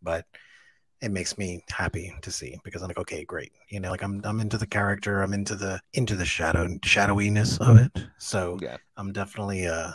[0.03, 0.25] but
[1.01, 3.51] it makes me happy to see because I'm like, okay, great.
[3.69, 7.57] You know, like I'm I'm into the character, I'm into the into the shadow shadowiness
[7.59, 7.91] of it.
[8.17, 8.77] So yeah.
[8.95, 9.91] I'm definitely uh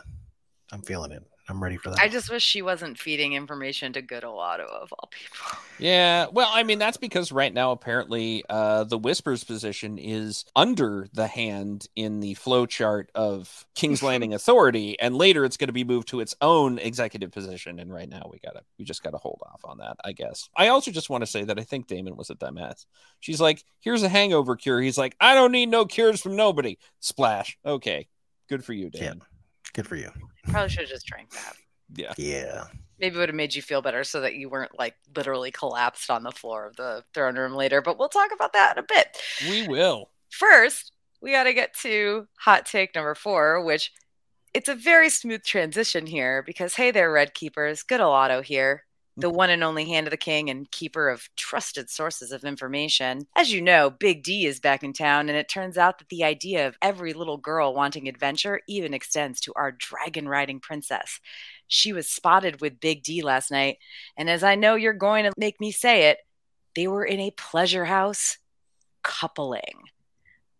[0.70, 1.22] I'm feeling it.
[1.48, 1.98] I'm ready for that.
[1.98, 5.58] I just wish she wasn't feeding information to good old Otto of all people.
[5.78, 11.08] Yeah, well, I mean that's because right now apparently uh, the Whispers position is under
[11.14, 15.72] the hand in the flow chart of King's Landing Authority, and later it's going to
[15.72, 17.78] be moved to its own executive position.
[17.78, 20.50] And right now we gotta we just gotta hold off on that, I guess.
[20.56, 22.84] I also just want to say that I think Daemon was a dumbass.
[23.20, 26.78] She's like, "Here's a hangover cure." He's like, "I don't need no cures from nobody."
[27.00, 27.56] Splash.
[27.64, 28.08] Okay,
[28.48, 29.22] good for you, Daemon.
[29.72, 30.10] Good for you.
[30.48, 31.54] Probably should have just drank that.
[31.94, 32.14] Yeah.
[32.16, 32.64] Yeah.
[32.98, 36.10] Maybe it would have made you feel better so that you weren't like literally collapsed
[36.10, 37.80] on the floor of the throne room later.
[37.80, 39.16] But we'll talk about that in a bit.
[39.48, 40.10] We will.
[40.30, 43.92] First, we got to get to hot take number four, which
[44.54, 48.84] it's a very smooth transition here because, hey there, Red Keepers, good old Otto here,
[49.18, 53.26] the one and only hand of the king and keeper of trusted sources of information.
[53.34, 56.22] As you know, Big D is back in town, and it turns out that the
[56.22, 61.18] idea of every little girl wanting adventure even extends to our dragon riding princess.
[61.66, 63.78] She was spotted with Big D last night,
[64.16, 66.18] and as I know you're going to make me say it,
[66.76, 68.38] they were in a pleasure house
[69.02, 69.82] coupling.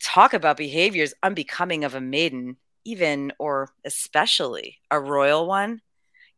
[0.03, 5.81] Talk about behaviors unbecoming of a maiden, even or especially a royal one.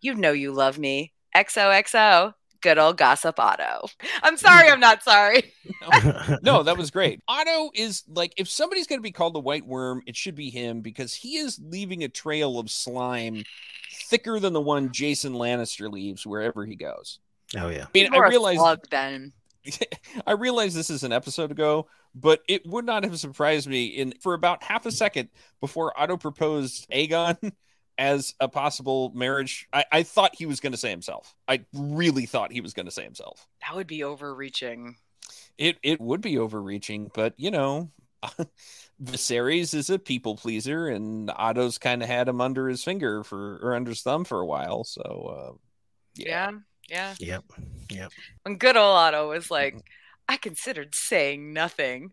[0.02, 1.14] You know you love me.
[1.34, 3.86] XOXO, good old gossip Otto.
[4.22, 5.52] I'm sorry, I'm not sorry.
[6.42, 7.20] no, that was great.
[7.28, 10.50] Otto is like, if somebody's going to be called the White Worm, it should be
[10.50, 13.44] him because he is leaving a trail of slime
[13.92, 17.18] thicker than the one Jason Lannister leaves wherever he goes.
[17.56, 17.84] Oh yeah.
[17.84, 19.32] I mean, I You're a realize slug, then.
[20.26, 24.14] I realize this is an episode ago, but it would not have surprised me in
[24.20, 25.28] for about half a second
[25.60, 27.36] before Otto proposed Aegon
[28.00, 29.68] as a possible marriage.
[29.72, 31.36] I, I thought he was going to say himself.
[31.46, 33.46] I really thought he was going to say himself.
[33.60, 34.96] That would be overreaching.
[35.58, 37.90] It it would be overreaching, but you know,
[39.04, 43.58] Viserys is a people pleaser, and Otto's kind of had him under his finger for
[43.62, 44.82] or under his thumb for a while.
[44.84, 45.56] So, uh,
[46.14, 46.52] Yeah,
[46.88, 47.14] yeah.
[47.20, 47.44] Yep.
[47.90, 48.12] Yep.
[48.42, 49.76] When good old Otto was like,
[50.26, 52.12] I considered saying nothing.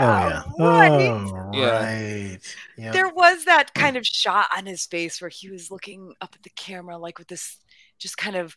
[0.00, 0.66] Oh Yeah, yeah.
[0.66, 1.10] right.
[1.10, 2.38] Oh right.
[2.76, 2.92] Yeah.
[2.92, 6.42] There was that kind of shot on his face where he was looking up at
[6.42, 7.58] the camera, like with this
[7.98, 8.56] just kind of,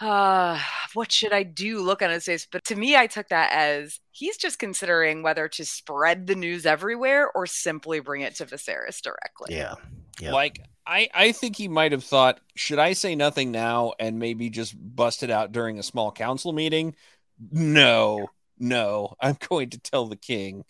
[0.00, 0.58] uh,
[0.94, 2.46] what should I do look on his face.
[2.50, 6.66] But to me, I took that as he's just considering whether to spread the news
[6.66, 9.54] everywhere or simply bring it to Viserys directly.
[9.56, 9.74] Yeah.
[10.20, 10.32] Yep.
[10.32, 14.50] like I I think he might have thought, should I say nothing now and maybe
[14.50, 16.94] just bust it out during a small council meeting?
[17.52, 20.64] No, no, I'm going to tell the king.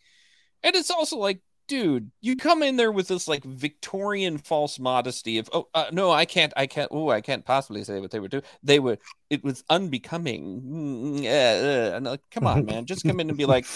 [0.62, 5.38] And it's also like, dude, you come in there with this like Victorian false modesty
[5.38, 8.20] of, oh, uh, no, I can't, I can't, oh, I can't possibly say what they
[8.20, 8.42] would do.
[8.62, 8.98] They were,
[9.31, 10.62] it was unbecoming.
[10.62, 11.96] Mm, uh, uh.
[11.96, 13.66] And like, come on, man, just come in and be like,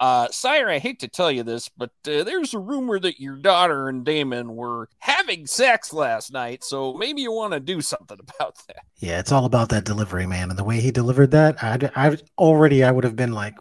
[0.00, 3.36] uh, sire, I hate to tell you this, but uh, there's a rumor that your
[3.36, 8.18] daughter and Daemon were having sex last night, so maybe you want to do something
[8.38, 8.78] about that.
[8.96, 11.62] Yeah, it's all about that delivery, man, and the way he delivered that.
[11.62, 13.54] I, I already, I would have been like,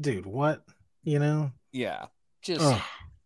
[0.00, 0.62] dude, what?
[1.02, 2.06] You know, Yeah,
[2.42, 2.80] just, Ugh.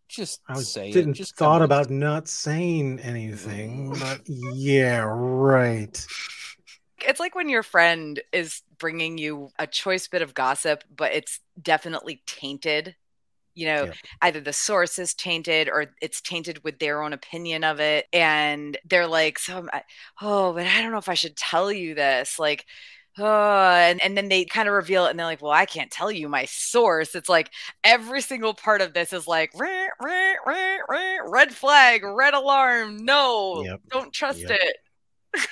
[0.08, 1.18] just I say didn't it.
[1.18, 6.06] Just thought about not saying anything, but yeah, right.
[7.06, 11.40] It's like when your friend is bringing you a choice bit of gossip, but it's
[11.60, 12.96] definitely tainted.
[13.54, 13.92] You know, Yeah.
[14.22, 18.06] either the source is tainted or it's tainted with their own opinion of it.
[18.12, 19.84] And they're like, So, um, I-
[20.22, 22.38] oh, but I don't know if I should tell you this.
[22.38, 22.66] Like,
[23.18, 25.90] oh, and, and then they kind of reveal it and they're like, well, I can't
[25.90, 27.14] tell you my source.
[27.14, 27.50] It's like
[27.84, 33.04] every single part of this is like, "Rah, rah, rah, rah, red flag, red alarm.
[33.04, 33.80] No, Yep.
[33.90, 34.50] don't trust Yep.
[34.50, 34.76] it.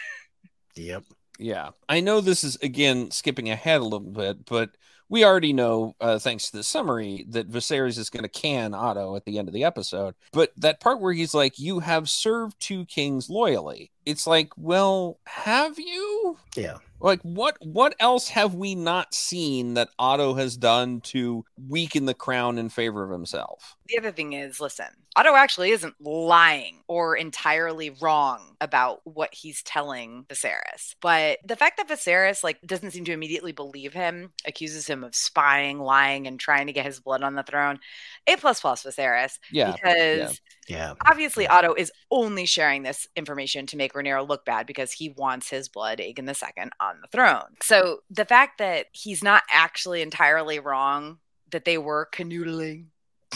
[0.76, 1.04] Yep.
[1.42, 4.70] Yeah, I know this is again skipping ahead a little bit, but
[5.08, 9.14] we already know, uh, thanks to the summary, that Viserys is going to can Otto
[9.14, 10.14] at the end of the episode.
[10.32, 15.18] But that part where he's like, "You have served two kings loyally," it's like, well,
[15.26, 16.38] have you?
[16.56, 16.78] Yeah.
[17.02, 17.56] Like, what?
[17.60, 22.68] What else have we not seen that Otto has done to weaken the crown in
[22.68, 23.76] favor of himself?
[23.88, 24.86] The other thing is, listen,
[25.16, 30.94] Otto actually isn't lying or entirely wrong about what he's telling Viserys.
[31.02, 35.14] But the fact that Viserys like doesn't seem to immediately believe him, accuses him of
[35.14, 37.80] spying, lying, and trying to get his blood on the throne,
[38.26, 39.38] A plus plus Viserys.
[39.50, 40.94] Yeah, Because Yeah.
[41.06, 45.50] obviously Otto is only sharing this information to make Rhaenyra look bad because he wants
[45.50, 47.56] his blood, Aegon II, on the throne.
[47.62, 51.18] So the fact that he's not actually entirely wrong,
[51.50, 52.86] that they were canoodling.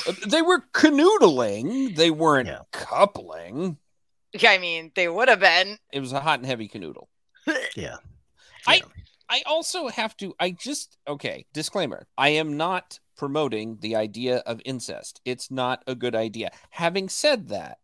[0.07, 1.97] Uh, they were canoodling.
[1.97, 2.61] They weren't Yeah.
[2.73, 3.79] coupling.
[4.47, 5.79] I mean, they would have been.
[5.93, 7.07] It was a hot and heavy canoodle.
[7.77, 7.97] Yeah.
[8.67, 8.83] I-
[9.29, 12.07] I also have to, I just, okay, disclaimer.
[12.17, 15.21] I am not promoting the idea of incest.
[15.25, 16.51] It's not a good idea.
[16.71, 17.79] Having said that,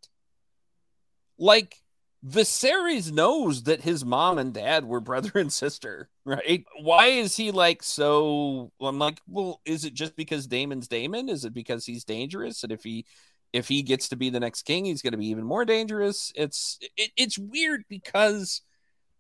[1.39, 1.82] like,
[2.27, 6.65] Viserys knows that his mom and dad were brother and sister, right?
[6.81, 8.71] Why is he like so?
[8.81, 11.29] I'm like, well, is it just because Daemon's Daemon?
[11.29, 12.63] Is it because he's dangerous?
[12.63, 13.07] And if he
[13.53, 16.33] if he gets to be the next king, he's going to be even more dangerous.
[16.35, 18.63] It's it, it's weird because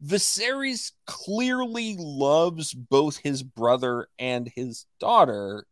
[0.04, 5.66] Viserys clearly loves both his brother and his daughter.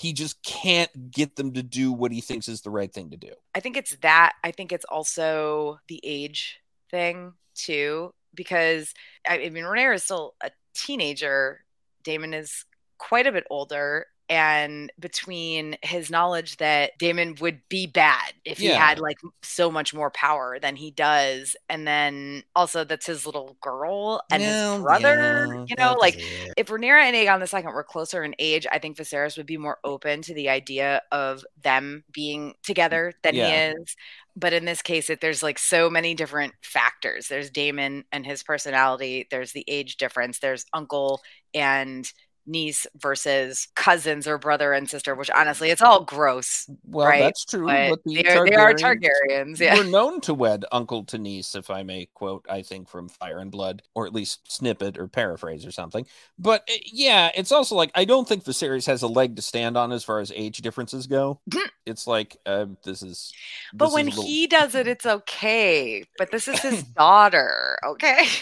[0.00, 3.18] He just can't get them to do what he thinks is the right thing to
[3.18, 3.32] do.
[3.54, 4.32] I think it's that.
[4.42, 6.58] I think it's also the age
[6.90, 8.94] thing too, because
[9.28, 11.64] I mean, Rhaenyra is still a teenager.
[12.02, 12.64] Daemon is
[12.96, 18.72] quite a bit older, and between his knowledge that Daemon would be bad if he
[18.72, 23.56] had like so much more power than he does, and then also that's his little
[23.60, 26.52] girl and Well, his brother, yeah, you know, like Yeah.
[26.56, 29.78] if Rhaenyra and Aegon II were closer in age, I think Viserys would be more
[29.84, 33.46] open to the idea of them being together than Yeah.
[33.46, 33.96] he is.
[34.36, 37.28] But in this case, it, there's like so many different factors.
[37.28, 39.26] There's Daemon and his personality.
[39.30, 40.38] There's the age difference.
[40.38, 41.20] There's uncle
[41.52, 42.10] and
[42.50, 45.14] niece versus cousins or brother and sister.
[45.14, 46.68] Which honestly, it's all gross.
[46.84, 47.66] Well, Right, that's true.
[47.66, 49.58] But But, the they are, they are Targaryens.
[49.58, 49.76] Yeah.
[49.78, 53.38] were known to wed uncle to niece, if I may quote, I think from Fire
[53.38, 56.06] and Blood, or at least snippet or paraphrase or something.
[56.38, 59.76] But uh, yeah, it's also like I don't think Viserys has a leg to stand
[59.76, 61.40] on as far as age differences go.
[61.86, 63.32] it's like uh, this is.
[63.72, 66.04] But this when is little- he does it, it's okay.
[66.18, 67.78] But this is his daughter.
[67.86, 68.26] Okay.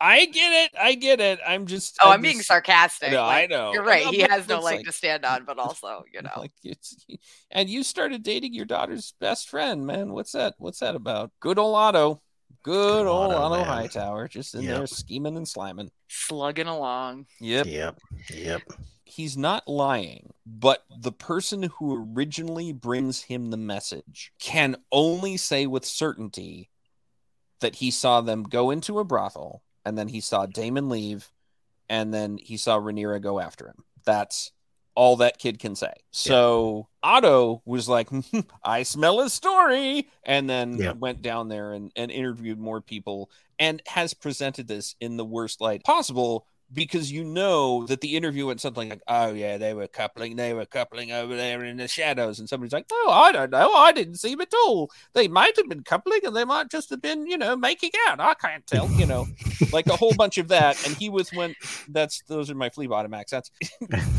[0.00, 1.40] I get it, I get it.
[1.46, 1.98] I'm just.
[2.02, 3.12] Oh, I'm being just- sarcastic.
[3.12, 3.72] No, I know.
[3.74, 4.04] You're right.
[4.06, 6.30] No, He has no leg like- to stand on, but also, you know.
[6.36, 7.04] Like it's,
[7.50, 10.12] and you started dating your daughter's best friend, man.
[10.12, 10.54] What's that?
[10.58, 11.32] What's that about?
[11.40, 12.22] Good old Otto.
[12.62, 13.64] Good, Good old Otto, Otto.
[13.64, 14.76] Hightower, just in Yep.
[14.76, 15.90] there scheming and sliming.
[16.08, 17.26] slugging along.
[17.40, 17.66] Yep.
[17.66, 17.98] Yep.
[18.34, 18.62] Yep.
[19.04, 25.66] He's not lying, but the person who originally brings him the message can only say
[25.66, 26.70] with certainty
[27.60, 31.30] that he saw them go into a brothel and then he saw Daemon leave
[31.88, 33.84] and then he saw Rhaenyra go after him.
[34.04, 34.52] That's
[34.94, 35.92] all that kid can say.
[36.10, 38.08] So Otto was like,
[38.64, 40.92] I smell a story, and then Yeah.
[40.92, 45.60] went down there and, and interviewed more people and has presented this in the worst
[45.60, 49.88] light possible because you know that the interview went something like, "Oh yeah, they were
[49.88, 53.50] coupling, they were coupling over there in the shadows," and somebody's like, "Oh, I don't
[53.50, 54.90] know, I didn't see them at all.
[55.12, 58.20] They might have been coupling, and they might just have been, you know, making out.
[58.20, 59.26] I can't tell, you know,
[59.72, 61.56] like a whole bunch of that." And he was went.
[61.88, 63.50] That's those are my flea bottom accents.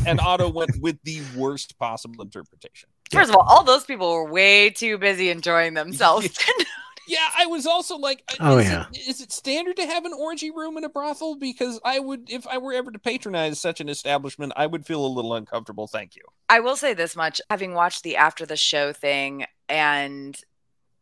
[0.06, 2.88] and Otto went with the worst possible interpretation.
[3.10, 6.28] First of all, all those people were way too busy enjoying themselves.
[7.06, 8.86] Yeah, I was also like, uh, Oh, is yeah.
[8.92, 11.34] it, is it standard to have an orgy room in a brothel?
[11.36, 15.04] Because I would, if I were ever to patronize such an establishment, I would feel
[15.04, 15.86] a little uncomfortable.
[15.86, 16.22] Thank you.
[16.48, 20.36] I will say this much having watched the after the show thing and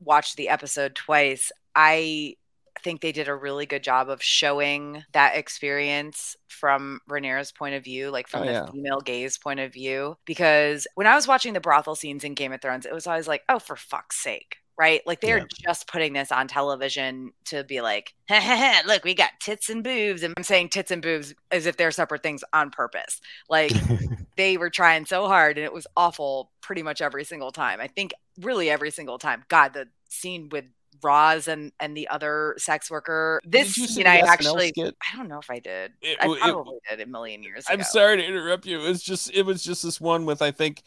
[0.00, 2.36] watched the episode twice, I
[2.82, 7.84] think they did a really good job of showing that experience from Rhaenyra's point of
[7.84, 8.66] view, like from Oh, the yeah.
[8.70, 10.16] female gaze point of view.
[10.24, 13.28] Because when I was watching the brothel scenes in Game of Thrones, it was always
[13.28, 14.56] like, oh, for fuck's sake.
[14.80, 15.02] Right?
[15.06, 15.44] Like they're Yeah.
[15.62, 18.14] just putting this on television to be like,
[18.86, 20.22] look, we got tits and boobs.
[20.22, 23.20] And I'm saying tits and boobs as if they're separate things on purpose.
[23.50, 23.72] Like
[24.36, 27.78] they were trying so hard and it was awful pretty much every single time.
[27.78, 29.44] I think really every single time.
[29.48, 30.64] God, the scene with
[31.02, 33.38] Ros and and the other sex worker.
[33.44, 34.96] This Did you see scene I actually skit?
[35.12, 35.92] I don't know if I did.
[36.00, 37.74] It- I it- probably did a million years ago.
[37.74, 38.80] I'm sorry to interrupt you.
[38.80, 40.82] It was just, it was just this one with I think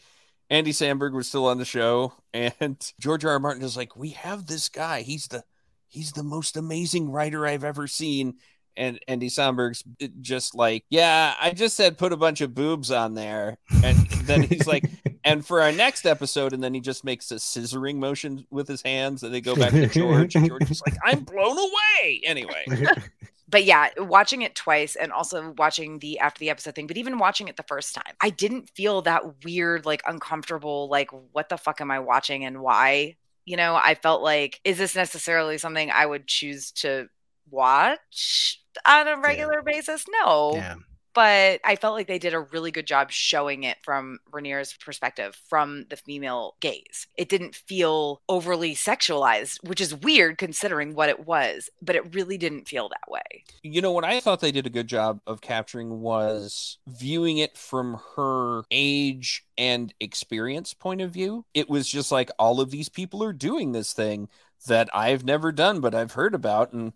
[0.50, 3.32] Andy Samberg was still on the show, and George R.
[3.32, 3.38] R.
[3.38, 5.02] Martin is like, "We have this guy.
[5.02, 5.44] He's the,
[5.88, 8.34] he's the most amazing writer I've ever seen."
[8.76, 12.90] And Andy Samberg's eh, just like, "Yeah, I just said put a bunch of boobs
[12.90, 14.84] on there," and then he's like,
[15.24, 18.82] "And for our next episode," and then he just makes a scissoring motion with his
[18.82, 22.66] hands, and they go back to George, and George is like, "I'm blown away." Anyway,
[23.54, 27.18] but yeah, watching it twice and also watching the after the episode thing, but even
[27.18, 31.56] watching it the first time, I didn't feel that weird, like uncomfortable, like what the
[31.56, 33.14] fuck am I watching and why?
[33.44, 37.08] You know, I felt like, is this necessarily something I would choose to
[37.48, 40.04] watch on a regular basis?
[40.08, 40.54] No.
[40.54, 40.74] yeah.
[41.14, 45.40] But I felt like they did a really good job showing it from Rhaenyra's perspective,
[45.48, 47.06] from the female gaze.
[47.16, 52.36] It didn't feel overly sexualized, which is weird considering what it was, but it really
[52.38, 53.44] didn't feel that way.
[53.62, 57.56] you know what I thought they did a good job of capturing was viewing it
[57.56, 61.44] from her age and experience point of view.
[61.54, 64.28] It was just like all of these people are doing this thing
[64.66, 66.92] that I've never done, but I've heard about, and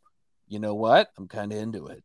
[0.48, 1.10] you know what?
[1.18, 2.02] I'm kind of into it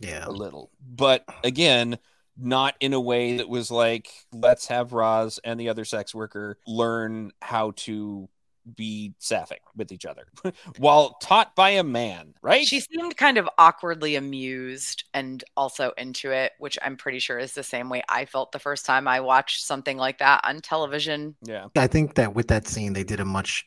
[0.00, 0.24] Yeah.
[0.26, 0.70] a little.
[0.80, 1.98] But again,
[2.36, 6.58] not in a way that was like, let's have Ros and the other sex worker
[6.66, 8.28] learn how to
[8.76, 10.26] be sapphic with each other
[10.78, 12.66] while taught by a man, right?
[12.66, 17.54] She seemed kind of awkwardly amused and also into it, which I'm pretty sure is
[17.54, 21.34] the same way I felt the first time I watched something like that on television.
[21.42, 21.68] yeah.
[21.76, 23.66] I think that with that scene, they did a much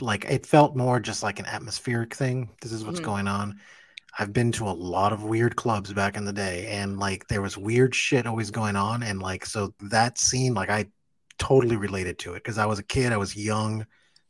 [0.00, 2.50] like it felt more just like an atmospheric thing.
[2.60, 3.04] This is what's Mhm.
[3.04, 3.58] going on.
[4.18, 7.42] I've been to a lot of weird clubs back in the day, and like there
[7.42, 10.86] was weird shit always going on, and like so that scene, like I
[11.38, 13.86] totally related to it because I was a kid, I was young,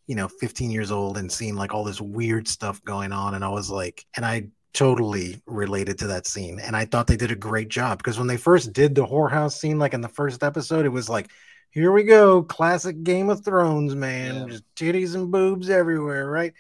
[0.07, 3.45] you know, 15 years old, and seeing like all this weird stuff going on, and
[3.45, 7.33] I was like, and I totally related to that scene, and I thought they did
[7.33, 10.43] a great job because when they first did the whorehouse scene, like in the first
[10.45, 11.29] episode, it was like
[11.73, 14.35] here we go, classic Game of Thrones, man.
[14.35, 14.47] Yeah.
[14.47, 16.53] Just titties and boobs everywhere, right?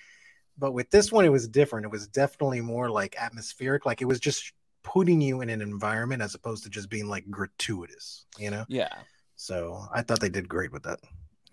[0.58, 1.86] But with this one, it was different.
[1.86, 3.86] It was definitely more like atmospheric.
[3.86, 7.30] Like it was just putting you in an environment as opposed to just being like
[7.30, 8.64] gratuitous, you know?
[8.68, 8.94] Yeah.
[9.36, 11.00] So I thought they did great with that.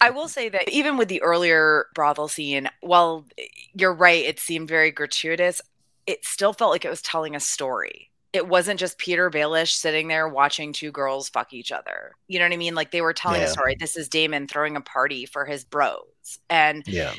[0.02, 3.26] I will say that even with the earlier brothel scene, while
[3.74, 5.62] you're right, it seemed very gratuitous,
[6.08, 8.10] it still felt like it was telling a story.
[8.32, 12.12] It wasn't just Petyr Baelish sitting there watching two girls fuck each other.
[12.28, 12.76] You know what I mean?
[12.76, 13.76] Like they were telling a story.
[13.80, 16.04] This is Daemon throwing a party for his bros.
[16.50, 17.14] And Yeah.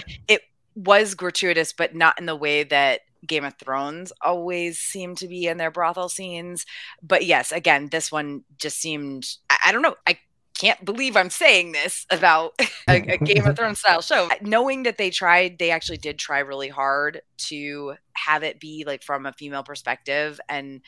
[0.75, 5.47] Was gratuitous, but not in the way that Game of Thrones always seemed to be
[5.47, 6.65] in their brothel scenes.
[7.03, 10.19] But yes, again, this one just seemed, I, I don't know, I
[10.61, 12.53] can't believe I'm saying this about
[12.89, 14.29] a, a Game of Thrones style show.
[14.43, 19.03] Knowing that they tried, they actually did try really hard to have it be like
[19.03, 20.83] from a female perspective and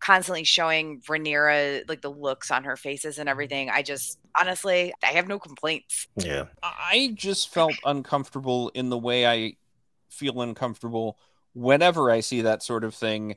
[0.00, 3.70] constantly showing Rhaenyra like the looks on her faces and everything.
[3.70, 6.08] I just honestly, I have no complaints.
[6.16, 6.46] Yeah.
[6.62, 9.56] I just felt uncomfortable in the way I
[10.10, 11.18] feel uncomfortable
[11.54, 13.36] whenever I see that sort of thing,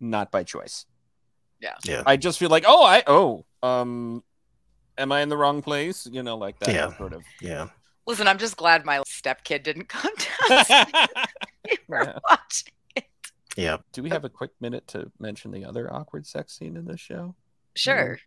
[0.00, 0.86] not by choice.
[1.60, 1.74] Yeah.
[1.84, 2.02] Yeah.
[2.06, 4.22] I just feel like, oh, I oh, um,
[4.96, 6.06] am I in the wrong place?
[6.10, 6.96] You know, like that Yeah.
[6.96, 7.22] sort of.
[7.40, 7.68] Yeah.
[8.06, 10.70] Listen, I'm just glad my stepkid didn't come to us.
[11.88, 12.18] We're Yeah.
[12.28, 12.72] watching.
[13.58, 13.78] Yeah.
[13.92, 17.00] Do we have a quick minute to mention the other awkward sex scene in this
[17.00, 17.34] show?
[17.74, 18.18] Sure.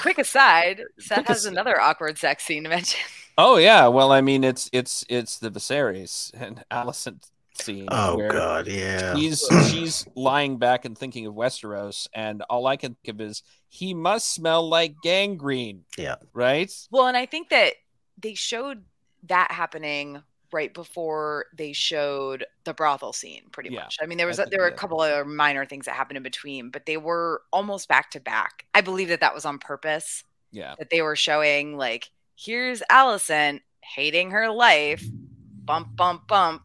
[0.00, 3.00] Quick aside, Seth Quick has as- another awkward sex scene to mention.
[3.36, 7.28] Oh yeah, well, I mean, it's it's it's the Viserys and Alicent
[7.60, 7.86] scene.
[7.90, 8.66] Oh where God.
[8.66, 9.14] Yeah.
[9.14, 13.42] She's she's lying back and thinking of Westeros, and all I can think of is
[13.68, 15.84] he must smell like gangrene.
[15.96, 16.16] Yeah.
[16.32, 16.72] Right.
[16.90, 17.74] Well, and I think that
[18.20, 18.84] they showed
[19.24, 20.22] that happening
[20.52, 23.98] right before they showed the brothel scene pretty Yeah, much.
[24.00, 26.22] I mean, there was a, there were a couple other minor things that happened in
[26.22, 28.64] between, but they were almost back to back.
[28.74, 30.24] I believe that that was on purpose.
[30.50, 30.74] Yeah.
[30.78, 35.04] that they were showing like here's Alicent hating her life,
[35.64, 36.62] bump bump bump,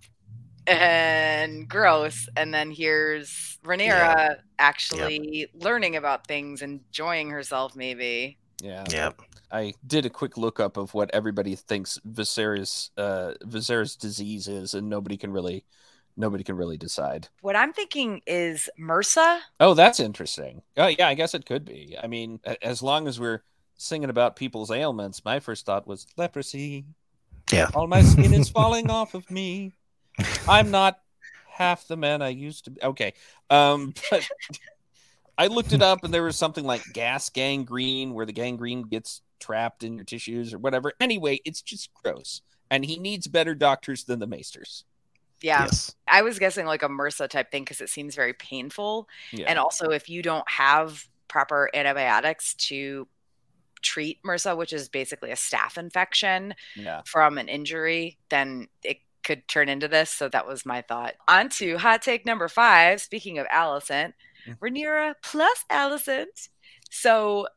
[0.67, 8.37] and gross, and then here's Rhaenyra actually learning about things, enjoying herself, maybe.
[8.63, 8.85] Yeah.
[8.89, 9.11] Yeah.
[9.51, 14.89] I did a quick lookup of what everybody thinks Viserys uh Viserys disease is, and
[14.89, 15.65] nobody can really
[16.15, 17.27] nobody can really decide.
[17.41, 19.39] What I'm thinking is MRSA.
[19.59, 20.61] Oh, that's interesting.
[20.77, 21.97] Oh yeah, I guess it could be.
[22.01, 23.43] I mean, as long as we're
[23.75, 26.85] singing about people's ailments, my first thought was leprosy.
[27.51, 27.69] Yeah.
[27.75, 29.73] All my skin is falling off of me.
[30.47, 30.99] I'm not
[31.49, 32.81] half the man I used to be.
[32.81, 33.13] Okay.
[33.49, 34.27] Um but
[35.37, 39.21] I looked it up and there was something like gas gangrene where the gangrene gets
[39.39, 40.93] trapped in your tissues or whatever.
[40.99, 42.41] Anyway, it's just gross.
[42.69, 44.83] And he needs better doctors than the maesters.
[45.41, 45.95] Yeah, Yes.
[46.07, 49.09] I was guessing like a MRSA type thing because it seems very painful.
[49.31, 49.45] Yeah.
[49.47, 53.07] And also, if you don't have proper antibiotics to
[53.81, 57.01] treat MRSA, which is basically a staph infection yeah.
[57.05, 60.09] from an injury, then it could turn into this.
[60.09, 61.15] So that was my thought.
[61.27, 63.01] On to hot take number five.
[63.01, 64.13] Speaking of Alicent.
[64.47, 64.65] Mm-hmm.
[64.65, 66.49] Rhaenyra plus Alicent.
[66.89, 67.47] So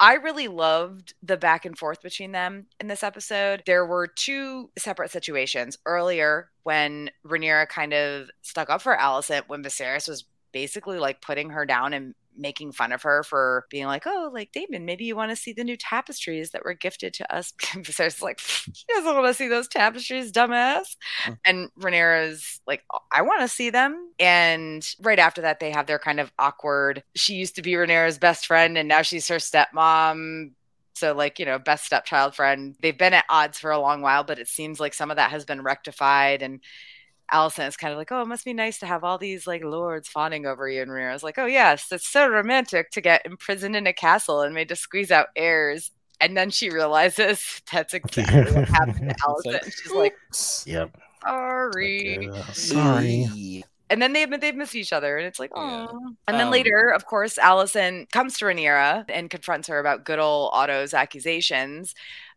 [0.00, 3.62] I really loved the back and forth between them in this episode.
[3.64, 9.62] There were two separate situations earlier when Rhaenyra kind of stuck up for Alicent when
[9.62, 14.04] Viserys was basically like putting her down and making fun of her for being like,
[14.06, 17.34] oh, like Daemon, maybe you want to see the new tapestries that were gifted to
[17.34, 17.52] us.
[17.60, 20.96] Viserys is like, he doesn't want to see those tapestries, dumbass.
[21.24, 21.38] Mm.
[21.44, 22.82] And Rhaenyra's like,
[23.12, 24.12] I want to see them.
[24.18, 27.02] And right after that, they have their kind of awkward.
[27.14, 30.52] She used to be Rhaenyra's best friend, and now she's her stepmom.
[30.96, 32.76] So, like, you know, best stepchild friend.
[32.80, 35.32] They've been at odds for a long while, but it seems like some of that
[35.32, 36.40] has been rectified.
[36.40, 36.60] And
[37.32, 39.64] Alicent is kind of like, oh, it must be nice to have all these like
[39.64, 40.82] lords fawning over you.
[40.82, 44.54] And Rhaenyra's like, oh, yes, it's so romantic to get imprisoned in a castle and
[44.54, 45.90] made to squeeze out heirs.
[46.20, 49.52] And then she realizes that's exactly what happened to Alicent.
[49.52, 50.14] like, she's like,
[50.66, 50.96] Yep.
[51.24, 52.28] sorry.
[52.32, 53.64] Uh, sorry.
[53.90, 55.86] And then they they've missed each other, and it's like, Yeah.
[55.90, 56.14] oh.
[56.26, 60.18] And then Um, later, of course, Alicent comes to Rhaenyra and confronts her about good
[60.18, 61.94] old Otto's accusations.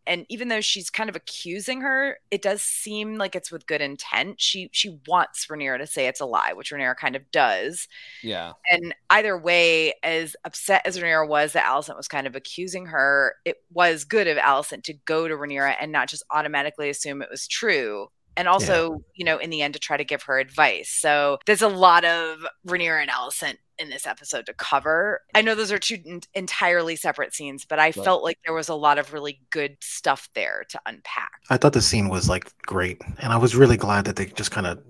[0.07, 3.81] And even though she's kind of accusing her, it does seem like it's with good
[3.81, 4.39] intent.
[4.41, 7.87] She she wants Rhaenyra to say it's a lie, which Rhaenyra kind of does.
[8.23, 8.53] Yeah.
[8.71, 13.35] And either way, as upset as Rhaenyra was that Alicent was kind of accusing her,
[13.45, 17.29] it was good of Alicent to go to Rhaenyra and not just automatically assume it
[17.29, 18.97] was true and also, yeah.
[19.15, 20.89] you know, in the end to try to give her advice.
[20.89, 25.21] So there's a lot of Rhaenyra and Alicent in this episode to cover.
[25.35, 27.95] I know those are two entirely separate scenes, but I right.
[27.95, 31.31] felt like there was a lot of really good stuff there to unpack.
[31.49, 34.51] I thought the scene was like great, and I was really glad that they just
[34.51, 34.83] kind of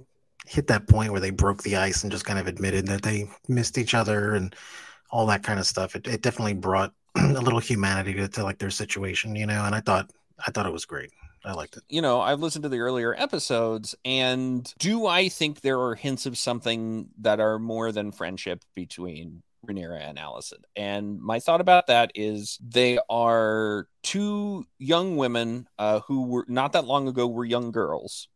[0.46, 3.30] hit that point where they broke the ice and just kind of admitted that they
[3.50, 4.56] missed each other and
[5.12, 5.96] all that kind of stuff.
[5.96, 9.64] It, it definitely brought a little humanity to, to like their situation, you know.
[9.66, 10.10] And I thought
[10.46, 11.12] I thought it was great.
[11.48, 11.84] I liked it.
[11.90, 16.26] You know, I've listened to the earlier episodes, and do I think there are hints
[16.26, 20.64] of something that are more than friendship between Rhaenyra and Alicent?
[20.76, 26.74] And my thought about that is they are two young women uh, who were not
[26.74, 28.28] that long ago were young girls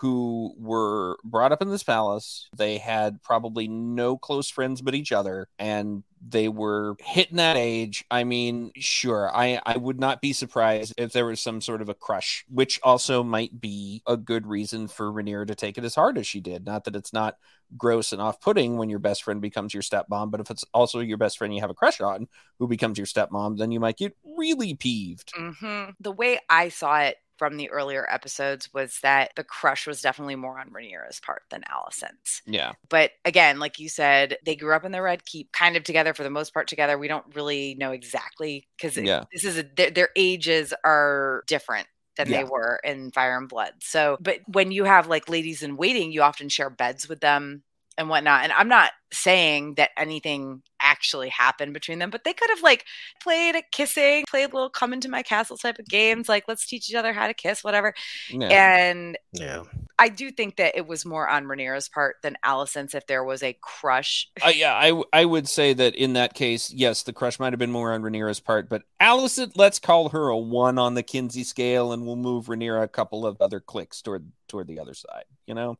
[0.00, 2.48] who were brought up in this palace.
[2.56, 8.04] They had probably no close friends but each other, and they were hitting that age.
[8.10, 11.88] I mean, sure, I, I would not be surprised if there was some sort of
[11.88, 15.94] a crush, which also might be a good reason for Rhaenyra to take it as
[15.94, 16.66] hard as she did.
[16.66, 17.36] Not that it's not
[17.76, 21.00] gross and off putting when your best friend becomes your stepmom, but if it's also
[21.00, 23.96] your best friend you have a crush on who becomes your stepmom, then you might
[23.96, 25.32] get really peeved.
[25.32, 25.92] Mm-hmm.
[26.00, 30.36] The way I saw it from the earlier episodes was that the crush was definitely
[30.36, 32.42] more on Rhaenyra's part than Alicent's.
[32.44, 32.72] Yeah.
[32.90, 36.12] But again, like you said, they grew up in the Red Keep, kind of together
[36.12, 36.98] for the most part together.
[36.98, 39.24] We don't really know exactly because yeah.
[39.32, 41.86] this is a, their, their ages are different
[42.18, 42.42] than yeah.
[42.42, 43.72] they were in Fire and Blood.
[43.80, 47.62] So, but when you have like ladies in waiting, you often share beds with them
[47.98, 48.44] and whatnot.
[48.44, 52.84] And I'm not saying that anything actually happened between them, but they could have like
[53.22, 56.88] played a kissing, played little come into my castle type of games, like let's teach
[56.88, 57.92] each other how to kiss, whatever.
[58.30, 58.48] Yeah.
[58.48, 59.64] And yeah,
[59.98, 63.42] I do think that it was more on Rhaenyra's part than Alicent's if there was
[63.42, 64.28] a crush.
[64.44, 67.58] Uh, yeah, I I would say that in that case, yes, the crush might have
[67.58, 71.44] been more on Rhaenyra's part, but Allison, let's call her a one on the Kinsey
[71.44, 75.24] scale, and we'll move Rhaenyra a couple of other clicks toward toward the other side.
[75.46, 75.76] You know.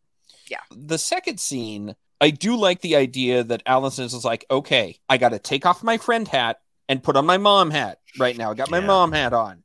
[0.50, 0.60] Yeah.
[0.70, 5.30] The second scene I do like the idea that Alicent is like, okay, I got
[5.30, 8.50] to take off my friend hat and put on my mom hat right now.
[8.50, 8.86] I got my yeah.
[8.86, 9.62] mom hat on.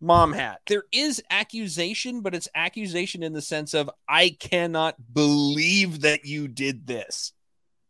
[0.00, 0.62] Mom hat.
[0.66, 6.48] There is accusation, but it's accusation in the sense of, I cannot believe that you
[6.48, 7.32] did this.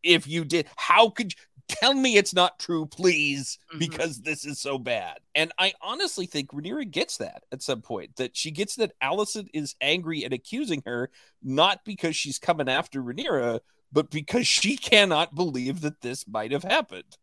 [0.02, 1.38] If you did, how could you?
[1.70, 3.78] Tell me it's not true, please, mm-hmm.
[3.78, 5.18] because this is so bad.
[5.34, 8.16] And I honestly think Rhaenyra gets that at some point.
[8.16, 11.10] That she gets that Alicent is angry and accusing her,
[11.42, 13.60] not because she's coming after Rhaenyra,
[13.92, 17.16] but because she cannot believe that this might have happened.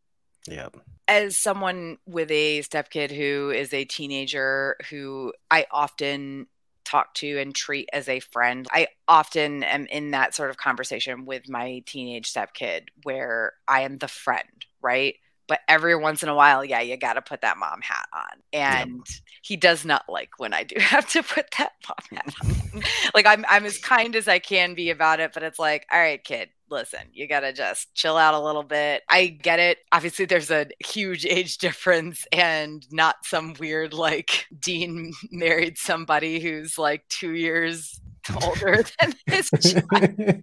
[0.48, 0.70] Yeah.
[1.08, 6.48] As someone with a stepkid who is a teenager who I often
[6.88, 11.26] talk to and treat as a friend, I often am in that sort of conversation
[11.26, 15.16] with my teenage stepkid where I am the friend, right?
[15.48, 18.42] but every once in a while, yeah, you got to put that mom hat on.
[18.54, 19.20] And yep.
[19.42, 22.84] he does not like when I do have to put that mom hat on.
[23.14, 26.00] like I'm I'm as kind as I can be about it, but it's like, all
[26.00, 29.04] right, kid, listen, you got to just chill out a little bit.
[29.10, 29.80] I get it.
[29.92, 36.78] Obviously, there's a huge age difference and not some weird like Dean married somebody who's
[36.78, 38.00] like two years
[38.44, 40.42] older than his child.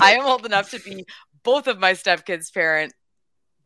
[0.00, 1.04] I am old enough to be
[1.42, 2.94] both of my stepkids' parent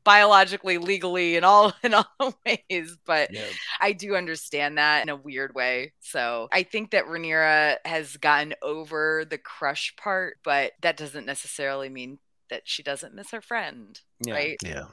[0.05, 2.97] biologically, legally, in all in all ways.
[3.05, 3.47] But yeah.
[3.81, 5.93] I do understand that in a weird way.
[6.01, 11.89] So I think that Rhaenyra has gotten over the crush part, but that doesn't necessarily
[11.89, 12.19] mean
[12.51, 14.35] that she doesn't miss her friend, yeah.
[14.35, 14.57] right?
[14.65, 14.87] Yeah,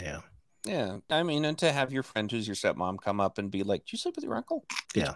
[0.00, 0.20] yeah.
[0.64, 3.64] Yeah, I mean, and to have your friend who's your stepmom come up and be
[3.64, 5.14] like, "Do you sleep with your uncle?" Yeah,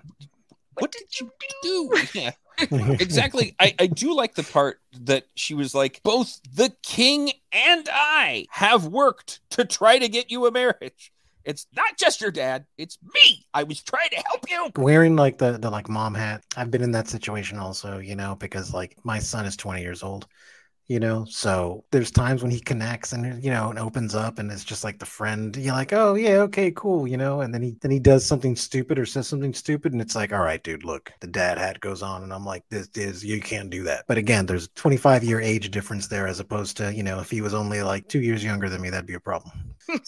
[0.79, 1.31] what did you
[1.63, 1.91] do?
[2.15, 3.55] Yeah, exactly.
[3.59, 8.47] I, I do like the part that she was like, both the king and I
[8.51, 11.13] have worked to try to get you a marriage.
[11.45, 13.47] It's not just your dad, it's me.
[13.55, 14.71] I was trying to help you.
[14.83, 16.43] Wearing like the, the like mom hat.
[16.57, 20.03] I've been in that situation also, you know, because like my son is 20 years
[20.03, 20.27] old
[20.89, 24.51] you know so there's times when he connects and you know and opens up and
[24.53, 27.63] it's just like the friend you're like oh yeah okay cool you know and then
[27.63, 30.63] he then he does something stupid or says something stupid and it's like all right
[30.63, 33.83] dude look the dad hat goes on and i'm like this is you can't do
[33.85, 34.05] that.
[34.07, 37.41] But again there's 25 year age difference there as opposed to you know if he
[37.41, 39.53] was only like two years younger than me that'd be a problem.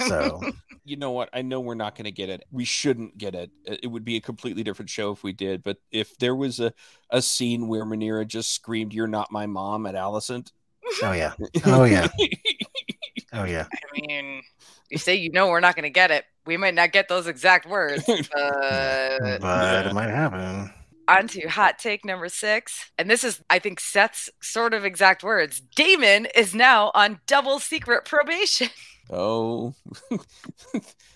[0.07, 0.41] So
[0.85, 1.29] you know what?
[1.33, 2.45] I know we're not going to get it.
[2.51, 3.51] We shouldn't get it.
[3.64, 6.72] It would be a completely different show if we did but if there was a,
[7.11, 10.53] a scene where Rhaenyra just screamed you're not my mom at Alicent
[11.03, 11.34] Oh yeah.
[11.66, 12.09] Oh yeah.
[13.32, 13.66] Oh yeah.
[13.74, 14.43] I mean,
[14.91, 16.24] you say you know we're not going to get it.
[16.47, 20.72] We might not get those exact words, but mm, but it might happen.
[21.09, 22.91] on to hot take number six.
[22.97, 25.61] And this is, I think, Seth's sort of exact words.
[25.61, 28.68] Daemon is now on double secret probation.
[29.11, 29.74] Oh,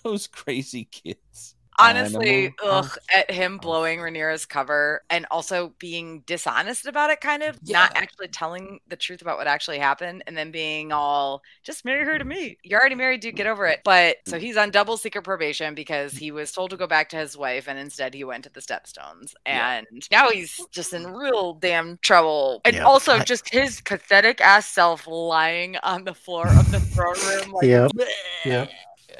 [0.03, 1.55] those crazy kids.
[1.79, 7.55] Honestly, ugh, at him blowing Rhaenyra's cover and also being dishonest about it, kind of
[7.67, 8.01] not Yeah.
[8.01, 12.17] actually telling the truth about what actually happened, and then being all just marry her
[12.17, 12.57] to me.
[12.63, 13.35] You're already married, dude.
[13.35, 13.81] Get over it.
[13.83, 17.17] But so he's on double secret probation because he was told to go back to
[17.17, 19.77] his wife, and instead he went to the stepstones, Yeah.
[19.77, 22.61] and now he's just in real damn trouble.
[22.65, 27.15] And Yeah, also just his pathetic ass self lying on the floor of the throne
[27.27, 27.65] room, like.
[27.65, 27.91] Yep.
[27.91, 28.07] "Bleh."
[28.45, 28.69] Yep.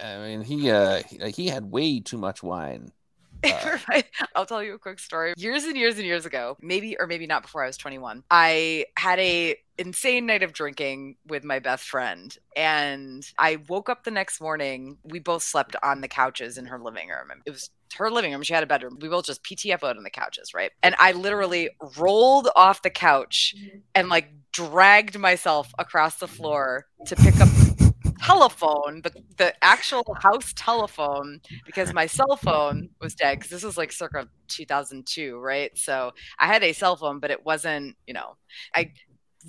[0.02, 2.92] I mean, he uh he- he had way too much wine.
[3.46, 3.78] Uh,
[4.36, 5.34] I'll tell you a quick story.
[5.36, 8.86] Years and years and years ago, maybe or maybe not before I was 21, I
[8.98, 14.12] had a insane night of drinking with my best friend and I woke up the
[14.12, 14.98] next morning.
[15.04, 17.42] We both slept on the couches in her living room.
[17.46, 18.44] It was her living room.
[18.44, 18.98] She had a bedroom.
[19.02, 20.72] We both just PTFO'd on the couches, right?
[20.82, 23.56] And I literally rolled off the couch
[23.94, 27.50] and like dragged myself across the floor to pick up
[28.24, 33.40] telephone, the, the actual house telephone, because my cell phone was dead.
[33.40, 35.78] Because this was like circa 2002, right?
[35.78, 38.38] So I had a cell phone, but it wasn't, you know,
[38.76, 38.92] I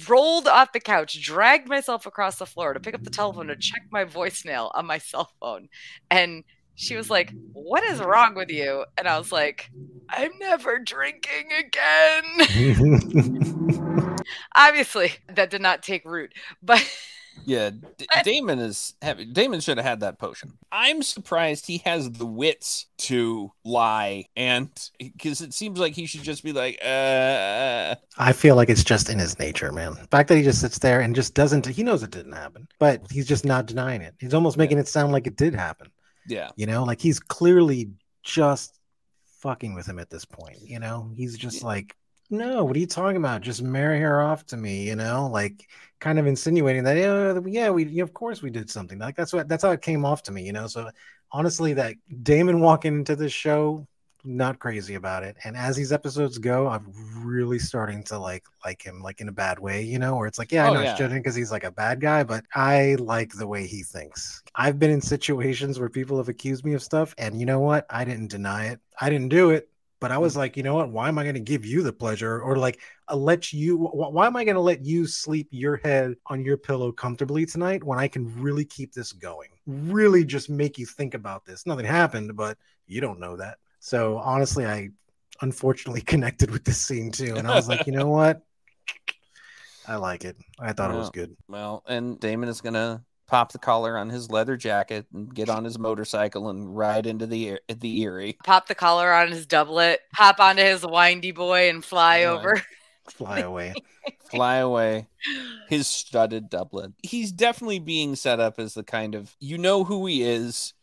[0.09, 3.57] rolled off the couch, dragged myself across the floor to pick up the telephone to
[3.57, 5.69] check my voicemail on my cell phone.
[6.11, 6.45] And
[6.75, 8.85] she was like, What is wrong with you?
[8.99, 9.71] And I was like,
[10.09, 12.25] I'm never drinking again.
[14.57, 16.85] Obviously, that did not take root, but.
[17.47, 20.53] yeah, D- Daemon is having Daemon should have had that potion.
[20.73, 24.69] I'm surprised he has the wits to lie, and
[24.99, 29.09] because it seems like he should just be like, uh, I feel like it's just
[29.11, 29.95] in his nature, man.
[29.95, 32.69] The fact that he just sits there and just doesn't, he knows it didn't happen,
[32.79, 34.15] but he's just not denying it.
[34.19, 35.91] He's almost making it sound like it did happen.
[36.27, 37.91] yeah, You know, like he's clearly
[38.23, 38.79] just
[39.41, 40.59] fucking with him at this point.
[40.63, 41.67] You know, he's just Yeah.
[41.67, 41.97] like,
[42.31, 43.43] no, what are you talking about?
[43.43, 44.87] Just marry her off to me.
[44.89, 45.69] You know, like
[46.01, 48.99] kind of insinuating that, yeah, yeah, we, yeah, of course we did something.
[48.99, 50.43] Like that's what, that's how it came off to me.
[50.45, 50.91] You know, so
[51.33, 53.87] honestly, that Daemon walking into this show,
[54.27, 55.37] not crazy about it.
[55.45, 56.91] And as these episodes go, I'm
[57.23, 59.83] really starting to like like him, like in a bad way.
[59.83, 60.91] You know, where it's like, yeah, oh, I Oh, know yeah.
[60.93, 64.43] it's judging because he's like a bad guy, but I like the way he thinks.
[64.55, 67.87] I've been in situations where people have accused me of stuff, and you know what?
[67.91, 68.81] I didn't deny it.
[69.01, 69.69] I didn't do it,
[70.01, 70.23] but I hmm.
[70.23, 70.91] was like, you know what?
[70.91, 72.81] Why am I going to give you the pleasure, or like,
[73.13, 73.77] let you?
[73.77, 77.85] Why am I going to let you sleep your head on your pillow comfortably tonight
[77.85, 79.51] when I can really keep this going?
[79.67, 81.67] Really, just make you think about this.
[81.67, 83.59] Nothing happened, but you don't know that.
[83.81, 84.91] So honestly, I
[85.41, 88.43] unfortunately connected with this scene too, and I was like, you know what?
[89.87, 90.37] I like it.
[90.59, 91.37] I thought it was good.
[91.47, 95.65] well, and Daemon is gonna pop the collar on his leather jacket and get on
[95.65, 98.37] his motorcycle and ride into the Eyrie- the Eyrie.
[98.45, 102.27] Pop the collar on his doublet, hop onto his windy boy, and fly Right.
[102.27, 102.63] over.
[103.09, 103.75] Fly away.
[104.31, 105.07] fly away
[105.69, 110.05] his studded doublet he's definitely being set up as the kind of you know who
[110.07, 110.75] he is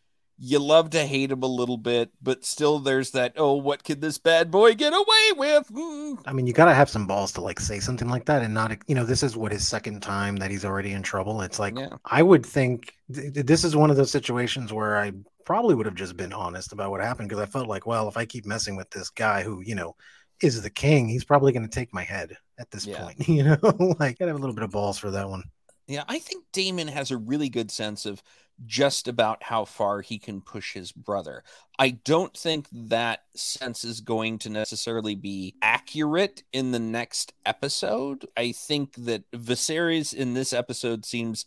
[0.44, 4.02] you love to hate him a little bit but still there's that oh what could
[4.02, 6.18] this bad boy get away with Mm.
[6.26, 8.76] I mean, you gotta have some balls to like say something like that and not,
[8.88, 11.42] you know, this is what his second time that he's already in trouble.
[11.42, 11.90] It's like Yeah.
[12.06, 15.12] I would think th- th- this is one of those situations where I
[15.46, 18.18] probably would have just been honest about what happened because I felt like, well, if
[18.18, 19.96] I keep messing with this guy who, you know,
[20.42, 23.04] is the king, he's probably going to take my head at this Yeah.
[23.04, 23.28] point.
[23.28, 23.58] You know,
[24.00, 25.44] like gotta have a little bit of balls for that one.
[25.88, 28.22] yeah i think daemon has a really good sense of
[28.66, 31.44] just about how far he can push his brother.
[31.80, 38.28] I don't think that sense is going to necessarily be accurate in the next episode.
[38.38, 41.46] I think that viserys in this episode seems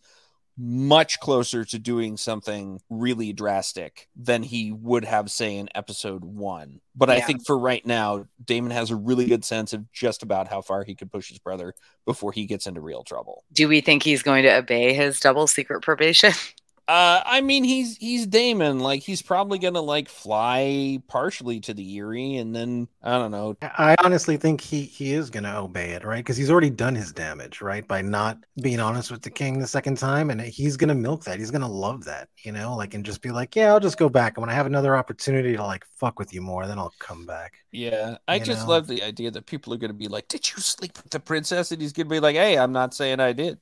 [0.56, 6.80] much closer to doing something really drastic than he would have say in episode 1
[6.94, 10.46] but i think for right now daemon has a really good sense of just about
[10.46, 11.74] how far he could push his brother
[12.06, 13.44] before he gets into real trouble.
[13.52, 16.32] Do we think he's going to obey his double secret probation?
[16.86, 18.78] Uh, I mean, he's he's Daemon.
[18.80, 23.56] Like, he's probably gonna like fly partially to the Eyrie, and then I don't know.
[23.62, 26.18] I honestly think he he is going to obey it, right?
[26.18, 27.86] Because he's already done his damage, right?
[27.88, 31.24] By not being honest with the king the second time, and he's going to milk
[31.24, 31.38] that.
[31.38, 33.96] He's going to love that, you know, like and just be like, yeah, I'll just
[33.98, 36.78] go back, and when I have another opportunity to like fuck with you more, then
[36.78, 37.54] I'll come back.
[37.72, 38.68] Yeah, I You just know?
[38.68, 41.72] love the idea that people are gonna be like, "Did you sleep with the princess?"
[41.72, 43.60] And he's gonna be like, "Hey, I'm not saying I did,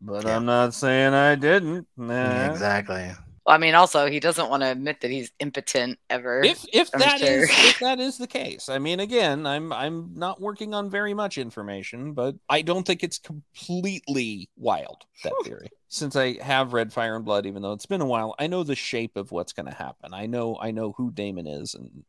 [0.00, 0.36] but Yeah.
[0.36, 2.50] I'm not saying I didn't." Nah.
[2.50, 3.12] Exactly.
[3.46, 6.42] Well, I mean, also he doesn't want to admit that he's impotent ever.
[6.42, 7.44] If if I'm that sure.
[7.44, 11.14] is if that is the case, I mean, again, I'm I'm not working on very
[11.14, 15.68] much information, but I don't think it's completely wild that theory.
[15.88, 18.62] Since I have read Fire and Blood, even though it's been a while, I know
[18.62, 20.14] the shape of what's going to happen.
[20.14, 22.04] I know I know who Daemon is and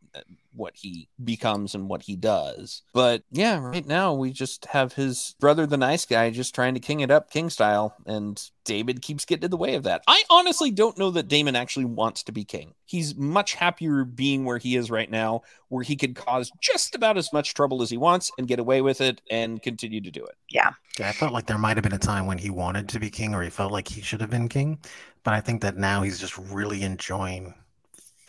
[0.53, 2.81] what he becomes and what he does.
[2.93, 6.79] But yeah, right now we just have his brother, the nice guy, just trying to
[6.79, 10.03] king it up, king style, and David keeps getting in the way of that.
[10.07, 12.73] I honestly don't know that Daemon actually wants to be king.
[12.85, 17.17] He's much happier being where he is right now, where he could cause just about
[17.17, 20.23] as much trouble as he wants and get away with it and continue to do
[20.23, 20.35] it.
[20.49, 23.09] Yeah, I felt like there might have been a time when he wanted to be
[23.09, 24.79] king or he felt like he should have been king.
[25.23, 27.53] But I think that now he's just really enjoying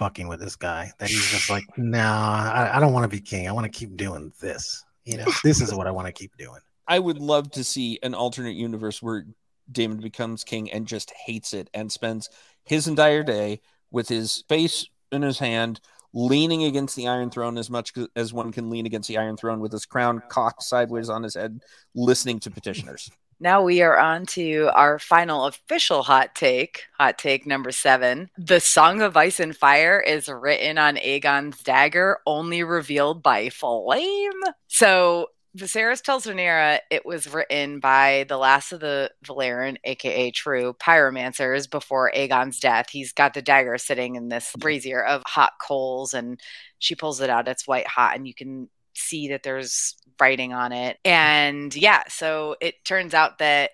[0.03, 0.91] fucking with this guy.
[0.99, 3.49] That he's just like, nah, I, I don't want to be king.
[3.49, 4.85] I want to keep doing this.
[5.05, 6.61] You know, this is what I want to keep doing.
[6.89, 9.25] I would love to see an alternate universe where
[9.71, 12.29] Daemon becomes king and just hates it and spends
[12.65, 15.81] his entire day with his face in his hand,
[16.13, 19.61] leaning against the Iron Throne as much as one can lean against the Iron Throne
[19.61, 21.61] with his crown cocked sideways on his head,
[21.95, 23.11] listening to petitioners.
[23.43, 28.31] Now we are on to our final official hot take, hot take number seven.
[28.39, 34.31] The Song of Ice and Fire is written on Aegon's dagger, only revealed by flame.
[34.69, 35.27] So
[35.59, 41.69] Viserys tells Rhaenyra it was written by the last of the Valyrian, aka true pyromancers,
[41.69, 42.91] before Aegon's death.
[42.91, 44.61] He's got the dagger sitting in this mm-hmm.
[44.61, 46.41] brazier of hot coals, and
[46.79, 47.49] she pulls it out.
[47.49, 50.99] It's white hot, and you can see that there's writing on it.
[51.05, 53.71] And yeah, so it turns out that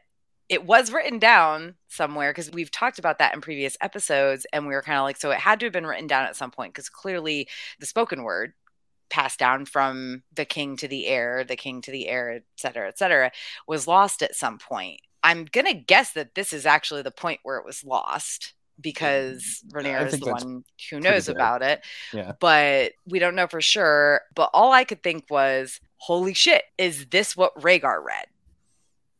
[0.48, 4.46] it was written down somewhere because we've talked about that in previous episodes.
[4.52, 6.36] And we were kind of like, so it had to have been written down at
[6.36, 7.48] some point because clearly
[7.80, 8.54] the spoken word
[9.10, 12.88] passed down from the king to the heir, the king to the heir, et cetera,
[12.88, 13.30] et cetera,
[13.66, 15.00] was lost at some point.
[15.22, 19.64] I'm going to guess that this is actually the point where it was lost because
[19.72, 22.32] Rhaenyra is the one who knows about it Yeah.
[22.40, 24.20] but we don't know for sure.
[24.34, 28.26] But all I could think was, holy shit, is this what Rhaegar read?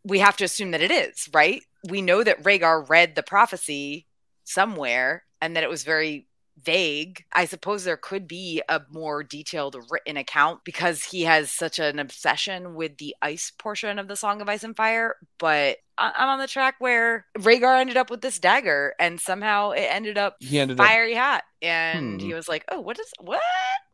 [0.04, 1.62] We have to assume that it is, right?
[1.88, 4.06] We know that Rhaegar read the prophecy
[4.44, 6.27] somewhere and that it was very
[6.62, 7.24] vague.
[7.32, 11.98] I suppose there could be a more detailed written account because he has such an
[11.98, 15.16] obsession with the ice portion of the Song of Ice and Fire.
[15.38, 19.70] But I- I'm on the track where Rhaegar ended up with this dagger and somehow
[19.72, 21.42] it ended up He ended up fiery hot.
[21.60, 22.26] And Hmm.
[22.26, 23.40] he was like, oh, what is, what?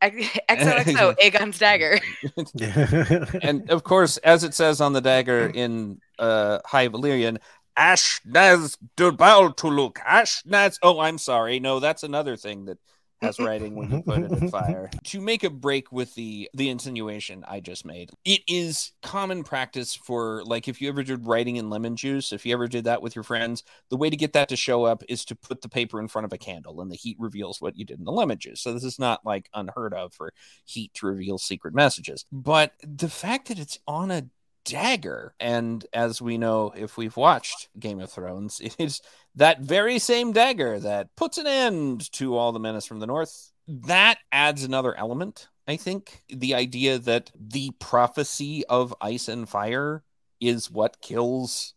[0.02, 1.98] XOXO, Aegon's dagger.
[3.42, 7.38] and of course, as it says on the dagger in uh, High Valyrian,
[7.76, 9.94] Ashnaz Tuluk.
[9.94, 10.78] Ashnaz.
[10.82, 11.60] Oh, I'm sorry.
[11.60, 12.78] No, that's another thing that
[13.20, 14.90] has writing when you put it in fire.
[15.04, 19.94] To make a break with the the insinuation I just made, it is common practice
[19.94, 23.02] for like if you ever did writing in lemon juice, if you ever did that
[23.02, 25.68] with your friends, the way to get that to show up is to put the
[25.68, 28.12] paper in front of a candle, and the heat reveals what you did in the
[28.12, 28.60] lemon juice.
[28.60, 30.32] So this is not like unheard of for
[30.64, 32.24] heat to reveal secret messages.
[32.30, 34.26] But the fact that it's on a
[34.64, 39.00] dagger, and as we know, if we've watched Game of Thrones, it is
[39.34, 43.52] that very same dagger that puts an end to all the menace from the north.
[43.66, 46.22] That adds another element, I think.
[46.28, 50.02] The idea that the prophecy of ice and fire
[50.40, 51.74] is what kills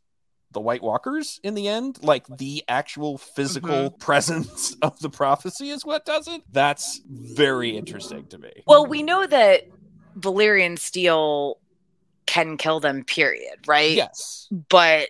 [0.51, 1.99] the White Walkers in the end.
[2.01, 3.97] Like the actual physical mm-hmm.
[3.97, 6.41] presence of the prophecy is what does it.
[6.51, 8.63] That's very interesting to me.
[8.65, 9.63] Well, we know that
[10.19, 11.59] Valyrian steel
[12.27, 13.91] can kill them, period, right?
[13.95, 14.47] Yes.
[14.69, 15.09] But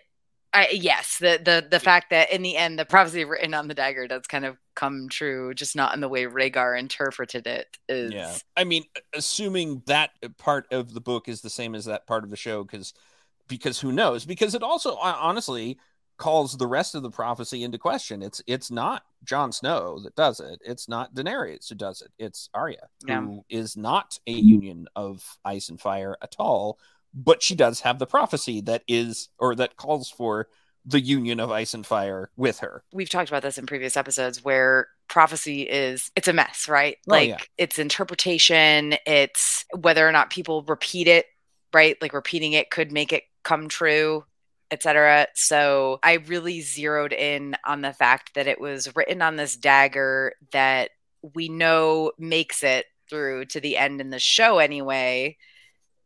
[0.54, 3.74] I, yes, the, the the fact that in the end the prophecy written on the
[3.74, 8.14] dagger does kind of come true, just not in the way Rhaegar interpreted it is
[8.14, 8.34] Yeah.
[8.56, 12.30] I mean, assuming that part of the book is the same as that part of
[12.30, 12.94] the show, because
[13.48, 14.26] because who knows?
[14.26, 15.78] Because it also honestly
[16.18, 18.24] calls the rest of the prophecy into question.
[18.24, 20.60] It's it's not Jon Snow that does it.
[20.66, 22.12] It's not Daenerys who does it.
[22.18, 23.22] It's Arya, Yeah.
[23.22, 26.80] who is not a union of ice and fire at all,
[27.14, 30.48] but she does have the prophecy that is or that calls for
[30.86, 32.82] the union of ice and fire with her.
[32.94, 37.12] we've talked about this in previous episodes where prophecy is it's a mess right Oh,
[37.12, 37.38] like yeah.
[37.58, 41.26] it's interpretation it's whether or not people repeat it
[41.74, 44.24] right like repeating it could make it come true
[44.72, 49.56] etc so i really zeroed in on the fact that it was written on this
[49.58, 50.92] dagger that
[51.36, 55.36] we know makes it through to the end in the show anyway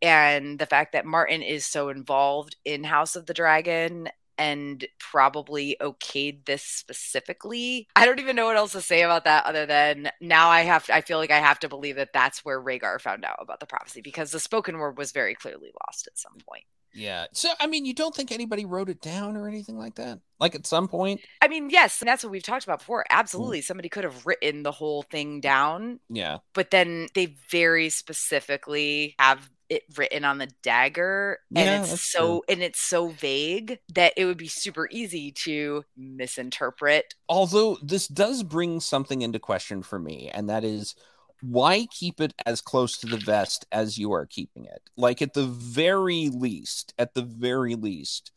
[0.01, 5.77] and the fact that Martin is so involved in House of the Dragon and probably
[5.79, 7.87] okayed this specifically.
[7.95, 10.89] I don't even know what else to say about that other than now I have
[10.91, 13.67] I feel like I have to believe that that's where Rhaegar found out about the
[13.67, 16.63] prophecy because the spoken word was very clearly lost at some point.
[16.93, 17.27] Yeah.
[17.31, 20.19] So, I mean, you don't think anybody wrote it down or anything like that?
[20.39, 21.21] Like at some point?
[21.41, 23.03] I mean, yes, and that's what we've talked about before.
[23.03, 23.11] Mm.
[23.17, 23.61] Absolutely.
[23.61, 26.39] Somebody could have written the whole thing down, Yeah.
[26.53, 32.43] but then they very specifically have it written on the dagger and Yeah, it's so
[32.49, 38.43] and it's so vague that it would be super easy to misinterpret Although this does
[38.43, 40.93] bring something into question for me, and that is
[41.41, 44.81] why keep it as close to the vest as you are keeping it?
[44.95, 48.31] Like, at the very least, at the very least,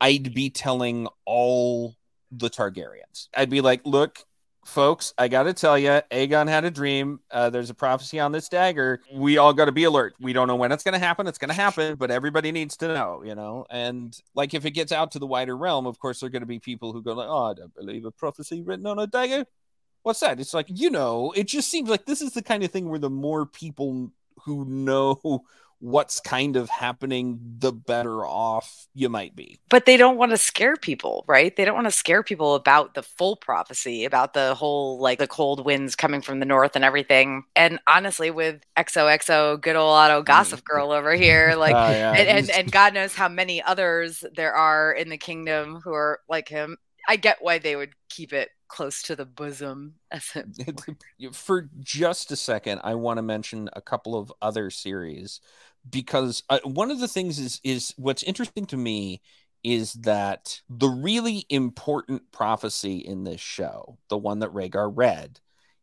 [0.00, 1.96] I'd be telling all
[2.30, 3.28] the Targaryens.
[3.36, 4.20] I'd be like, look,
[4.68, 7.20] folks, I got to tell you, Aegon had a dream.
[7.30, 9.00] Uh, there's a prophecy on this dagger.
[9.12, 10.14] We all got to be alert.
[10.20, 11.26] We don't know when it's going to happen.
[11.26, 13.64] It's going to happen, but everybody needs to know, you know?
[13.70, 16.42] And like, if it gets out to the wider realm, of course, there are going
[16.42, 19.06] to be people who go, like, oh, I don't believe a prophecy written on a
[19.06, 19.46] dagger.
[20.02, 20.38] What's that?
[20.38, 23.00] It's like, you know, it just seems like this is the kind of thing where
[23.00, 24.12] the more people
[24.44, 25.44] who know
[25.80, 29.60] what's kind of happening, the better off you might be.
[29.70, 32.94] but they don't want to scare people right they don't want to scare people about
[32.94, 36.84] the full prophecy about the whole like the cold winds coming from the north and
[36.84, 42.12] everything and honestly with xoxo good old Otto gossip girl over here like Ah, yeah.
[42.12, 46.20] and, and and God knows how many others there are in the kingdom who are
[46.28, 46.76] like him.
[47.08, 49.94] I get why they would keep it close to the bosom.
[51.32, 55.40] For just a second, I want to mention a couple of other series
[55.88, 59.20] because uh, one of the things is is what's interesting to me
[59.64, 65.40] is that the really important prophecy in this show, the one that Rhaegar read,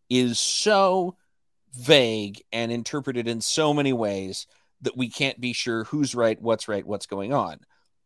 [0.09, 1.17] is so
[1.73, 4.47] vague and interpreted in so many ways
[4.81, 7.59] that we can't be sure who's right, what's right, what's going on.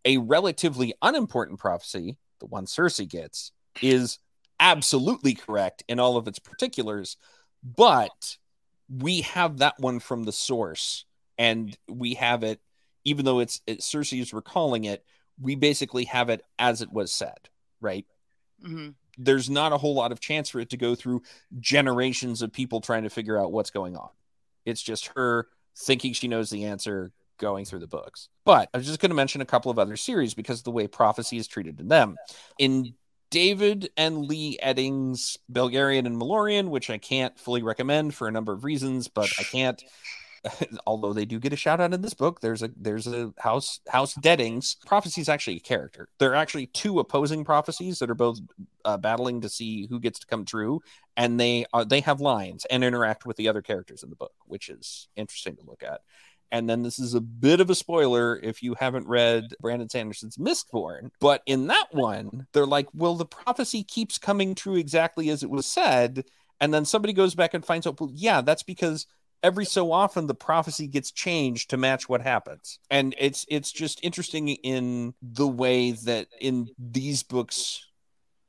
[0.05, 4.17] A relatively unimportant prophecy, the one Cersei gets, is
[4.59, 7.17] absolutely correct in all of its particulars,
[7.63, 8.37] but
[8.89, 11.05] we have that one from the source,
[11.39, 12.59] and we have it,
[13.05, 15.03] even though it's it, Cersei is recalling it,
[15.41, 17.49] we basically have it as it was said,
[17.81, 18.05] right?
[18.63, 18.93] Mhm.
[19.17, 21.23] There's not a whole lot of chance for it to go through
[21.59, 24.09] generations of people trying to figure out what's going on.
[24.65, 28.27] It's just her thinking she knows the answer, going through the books.
[28.43, 30.71] But I was just going to mention a couple of other series because of the
[30.71, 32.17] way prophecy is treated in them.
[32.57, 32.93] In
[33.31, 38.51] David and Lee Eddings' Belgariad and Malloreon, which I can't fully recommend for a number
[38.51, 39.81] of reasons, but I can't.
[40.85, 43.79] Although they do get a shout out in this book, there's a there's a house
[43.87, 44.75] house Deadings.
[44.85, 46.07] Prophecy is actually a character.
[46.17, 48.39] There are actually two opposing prophecies that are both
[48.85, 50.81] uh, battling to see who gets to come true,
[51.17, 54.33] and they are they have lines and interact with the other characters in the book,
[54.45, 56.01] which is interesting to look at.
[56.51, 60.37] And then this is a bit of a spoiler if you haven't read Brandon Sanderson's
[60.37, 61.11] Mistborn.
[61.19, 65.49] But in that one, they're like, well, the prophecy keeps coming true exactly as it
[65.49, 66.25] was said.
[66.59, 69.05] And then somebody goes back and finds out, well, yeah, that's because
[69.43, 72.79] every so often the prophecy gets changed to match what happens.
[72.89, 77.85] And it's it's just interesting in the way that in these books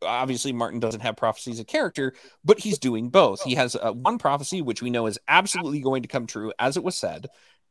[0.02, 2.14] obviously Martin doesn't have prophecy as a character,
[2.44, 3.42] but he's doing both.
[3.42, 6.76] He has uh, one prophecy which we know is absolutely going to come true as
[6.76, 7.26] it was said,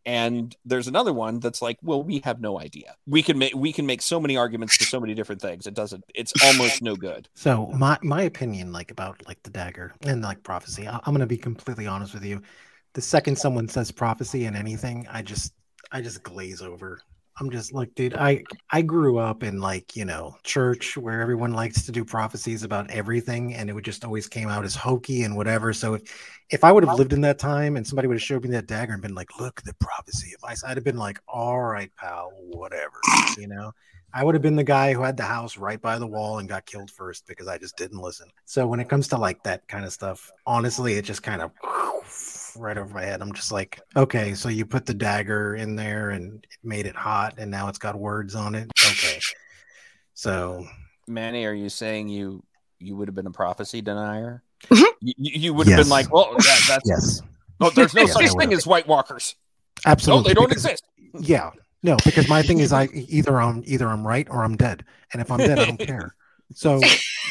[0.05, 2.95] and there's another one that's like, well, we have no idea.
[3.05, 5.67] We can make we can make so many arguments for so many different things.
[5.67, 6.03] It doesn't.
[6.15, 7.27] It's almost no good.
[7.35, 11.27] So my my opinion, like about like the dagger and like prophecy, I, I'm gonna
[11.27, 12.41] be completely honest with you.
[12.93, 15.53] The second someone says prophecy in anything, I just
[15.91, 17.01] I just glaze over.
[17.39, 21.53] I'm just like, dude, I I grew up in like you know church where everyone
[21.53, 25.23] likes to do prophecies about everything, and it would just always came out as hokey
[25.23, 25.71] and whatever.
[25.71, 26.01] So if
[26.49, 28.67] if I would have lived in that time and somebody would have showed me that
[28.67, 31.91] dagger and been like, look, the prophecy, if I I'd have been like, all right,
[31.95, 32.99] pal, whatever,
[33.37, 33.71] you know.
[34.11, 36.49] I would have been the guy who had the house right by the wall and
[36.49, 38.27] got killed first because I just didn't listen.
[38.45, 41.51] So when it comes to like that kind of stuff, honestly, it just kind of
[42.59, 43.21] right over my head.
[43.21, 46.95] I'm just like, okay, so you put the dagger in there and it made it
[46.95, 48.69] hot and now it's got words on it.
[48.91, 49.19] Okay.
[50.13, 50.65] So
[51.07, 52.43] Manny, are you saying you
[52.79, 54.43] you would have been a prophecy denier?
[54.67, 54.83] Mhm.
[55.01, 55.85] You, you you would have Yes.
[55.87, 57.21] been like, well, that, that's yes,
[57.61, 59.35] oh, there's no Yes, such thing as White Walkers.
[59.85, 60.29] No, absolutely.
[60.29, 60.83] they don't because- exist.
[61.19, 61.51] Yeah.
[61.81, 64.83] No, because my thing is I either I'm either I'm right or I'm dead.
[65.13, 66.13] And if I'm dead, I don't care.
[66.53, 66.81] So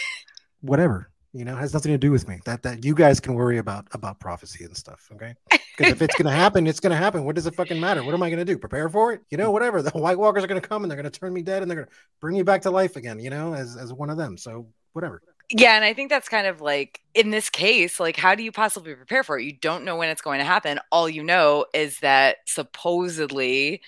[0.63, 1.11] whatever.
[1.33, 2.41] You know, it has nothing to do with me.
[2.45, 5.09] That that you guys can worry about about prophecy and stuff.
[5.13, 5.35] Okay.
[5.51, 7.25] Because if it's gonna happen, it's gonna happen.
[7.25, 8.03] What does it fucking matter?
[8.03, 8.57] What am I gonna do?
[8.59, 9.21] Prepare for it?
[9.31, 9.83] You know, whatever.
[9.83, 11.97] The White Walkers are gonna come and they're gonna turn me dead and they're gonna
[12.21, 14.37] bring me back to life again, you know, as as one of them.
[14.37, 15.23] So whatever.
[15.51, 18.53] Yeah, and I think that's kind of like in this case, like how do you
[18.53, 19.45] possibly prepare for it?
[19.45, 20.79] You don't know when it's going to happen.
[20.93, 23.81] All you know is that supposedly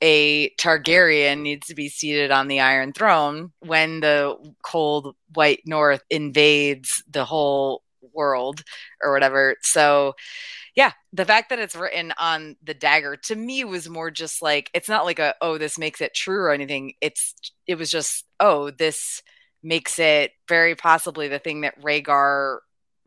[0.00, 6.02] a Targaryen needs to be seated on the Iron Throne when the cold white north
[6.10, 7.82] invades the whole
[8.12, 8.62] world
[9.02, 9.56] or whatever.
[9.62, 10.14] So
[10.74, 14.70] yeah, the fact that it's written on the dagger to me was more just like
[14.74, 16.94] it's not like a oh this makes it true or anything.
[17.00, 17.34] It's
[17.66, 19.22] it was just oh this
[19.62, 22.58] makes it very possibly the thing that Rhaegar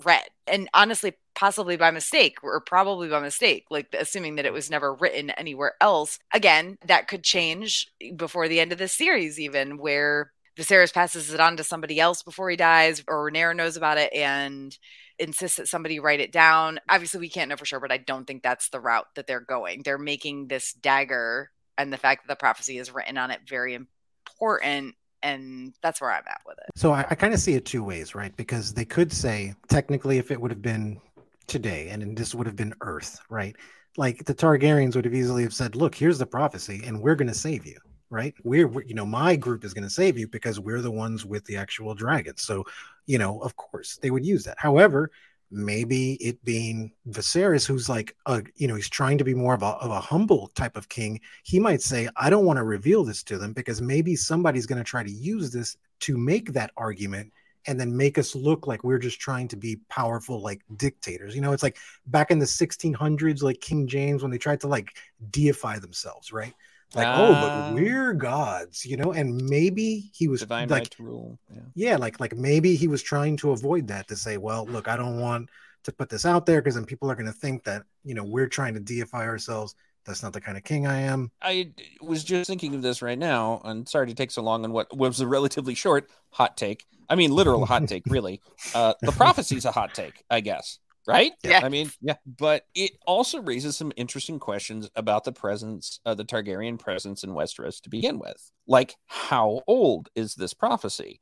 [0.03, 0.27] read.
[0.47, 4.93] And honestly, possibly by mistake or probably by mistake, like assuming that it was never
[4.93, 6.19] written anywhere else.
[6.33, 11.39] Again, that could change before the end of the series, even where Viserys passes it
[11.39, 14.75] on to somebody else before he dies, or Rhaenyra knows about it and
[15.19, 16.79] insists that somebody write it down.
[16.89, 19.39] Obviously, we can't know for sure, but I don't think that's the route that they're
[19.39, 19.83] going.
[19.83, 23.75] They're making this dagger and the fact that the prophecy is written on it very
[23.75, 26.71] important and that's where I'm at with it.
[26.75, 28.35] So I, I kind of see it two ways, right?
[28.35, 30.99] Because they could say technically, if it would have been
[31.47, 33.55] today, and this would have been Earth, right?
[33.97, 37.27] Like the Targaryens would have easily have said, "Look, here's the prophecy, and we're going
[37.27, 37.77] to save you."
[38.09, 38.33] Right?
[38.45, 41.25] We're, we're you know, my group is going to save you because we're the ones
[41.25, 42.41] with the actual dragons.
[42.41, 42.63] So,
[43.05, 44.55] you know, of course they would use that.
[44.57, 45.11] However,
[45.49, 49.63] maybe it being Viserys, who's like, a, you know, he's trying to be more of
[49.63, 51.19] a, of a humble type of king.
[51.43, 54.79] He might say, I don't want to reveal this to them because maybe somebody's going
[54.79, 57.31] to try to use this to make that argument
[57.67, 61.35] and then make us look like we're just trying to be powerful like dictators.
[61.35, 61.77] You know, it's like
[62.07, 64.97] back in the 1600s, like King James, when they tried to like
[65.31, 66.53] deify themselves, right?
[66.95, 67.71] Like oh but ah.
[67.73, 71.61] we're gods you know and maybe he was divine like right rule yeah.
[71.75, 74.95] yeah like like maybe he was trying to avoid that to say well look i
[74.95, 75.49] don't want
[75.87, 78.23] to put this out there because then people are going to think that you know
[78.23, 79.73] we're trying to deify ourselves.
[80.05, 81.31] That's not the kind of king i am.
[81.41, 81.71] I
[82.01, 84.95] was just thinking of this right now and sorry to take so long on what
[84.95, 86.85] was a relatively short hot take.
[87.09, 88.41] I mean literal hot take really.
[88.73, 91.31] Uh the prophecy's a hot take i guess right?
[91.43, 91.61] Yeah.
[91.63, 96.25] I mean, yeah, but it also raises some interesting questions about the presence of the
[96.25, 98.51] Targaryen presence in Westeros to begin with.
[98.67, 101.21] Like, how old is this prophecy?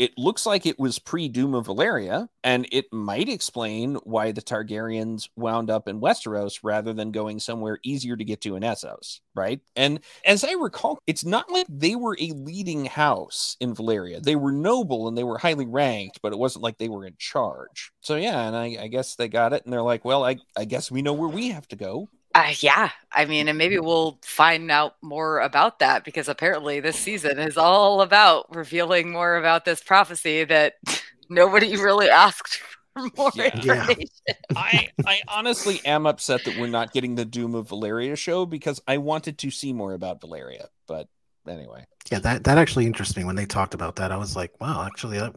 [0.00, 4.40] It looks like it was pre Doom of Valyria, and it might explain why the
[4.40, 9.20] Targaryens wound up in Westeros rather than going somewhere easier to get to in Essos,
[9.34, 9.60] right?
[9.76, 14.22] And as I recall, it's not like they were a leading house in Valyria.
[14.22, 17.16] They were noble and they were highly ranked, but it wasn't like they were in
[17.18, 17.92] charge.
[18.00, 20.64] So yeah, and I, I guess they got it, and they're like, well, I, I
[20.64, 22.08] guess we know where we have to go.
[22.34, 26.96] Uh, yeah, I mean, and maybe we'll find out more about that because apparently this
[26.96, 30.74] season is all about revealing more about this prophecy that
[31.28, 32.60] nobody really asked
[32.94, 33.54] for more yeah.
[33.54, 34.06] information.
[34.28, 34.34] Yeah.
[34.54, 38.80] I I honestly am upset that we're not getting the Doom of Valyria show because
[38.86, 41.08] I wanted to see more about Valyria, but
[41.48, 41.84] anyway.
[42.12, 44.12] Yeah, that that actually interests me when they talked about that.
[44.12, 45.34] I was like, wow, actually that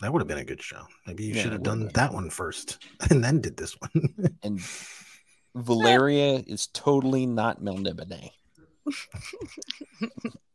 [0.00, 0.82] that would have been a good show.
[1.06, 4.34] Maybe you yeah, should have done that one first and then did this one.
[4.42, 4.60] and
[5.56, 8.30] Valyria is totally not Melniboné.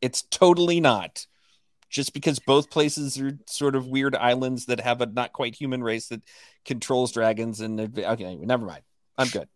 [0.02, 1.26] it's totally not.
[1.90, 5.82] Just because both places are sort of weird islands that have a not quite human
[5.82, 6.22] race that
[6.66, 8.82] controls dragons and okay, never mind.
[9.18, 9.48] I'm good.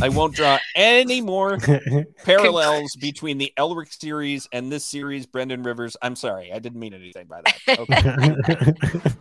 [0.00, 1.58] I won't draw any more
[2.24, 5.96] parallels between the Elric series and this series, Brendan Rivers.
[6.00, 8.76] I'm sorry, I didn't mean anything by that.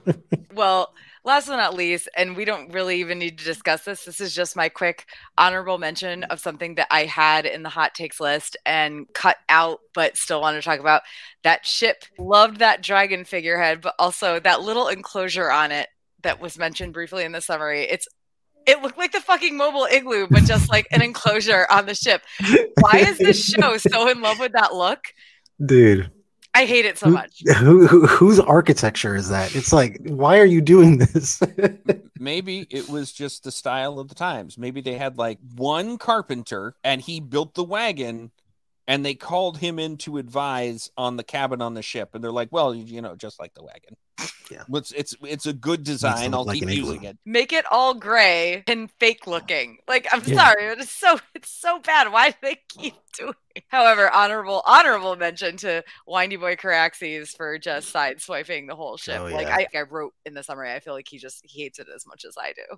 [0.05, 0.38] Okay.
[0.53, 0.93] well,
[1.28, 4.05] last but not least, and we don't really even need to discuss this.
[4.05, 5.05] This is just my quick
[5.38, 6.32] honorable mention mm-hmm.
[6.32, 10.41] of something that I had in the hot takes list and cut out, but still
[10.41, 11.03] want to talk about.
[11.43, 15.89] That ship loved that dragon figurehead, but also that little enclosure on it
[16.23, 17.84] that was mentioned briefly in the summary.
[17.84, 18.07] It's
[18.65, 22.21] it looked like the fucking mobile igloo, but just like an enclosure on the ship.
[22.80, 24.99] Why is this show so in love with that look?
[25.65, 26.11] Dude.
[26.57, 27.43] I hate it so much.
[27.57, 29.55] Who, who, whose architecture is that?
[29.55, 31.39] It's like, why are you doing this?
[32.19, 34.57] Maybe it was just the style of the times.
[34.57, 38.31] Maybe they had like one carpenter and he built the wagon
[38.87, 42.31] and they called him in to advise on the cabin on the ship and they're
[42.31, 43.95] like well you know just like the wagon
[44.51, 44.63] yeah.
[44.74, 46.34] It's it's, it's a good design.
[46.34, 47.18] i'll like keep using it.
[47.26, 49.78] Make it all gray and fake looking.
[49.88, 50.36] Like i'm yeah.
[50.36, 52.11] sorry but it's so it's so bad.
[52.11, 53.01] Why do they keep oh.
[53.18, 53.63] doing it?
[53.70, 59.20] however honorable honorable mention to windy boy caraxes for just side swiping the whole ship.
[59.20, 59.36] Oh, yeah.
[59.36, 61.88] like I, I wrote in the summary i feel like he just he hates it
[61.93, 62.78] as much as i do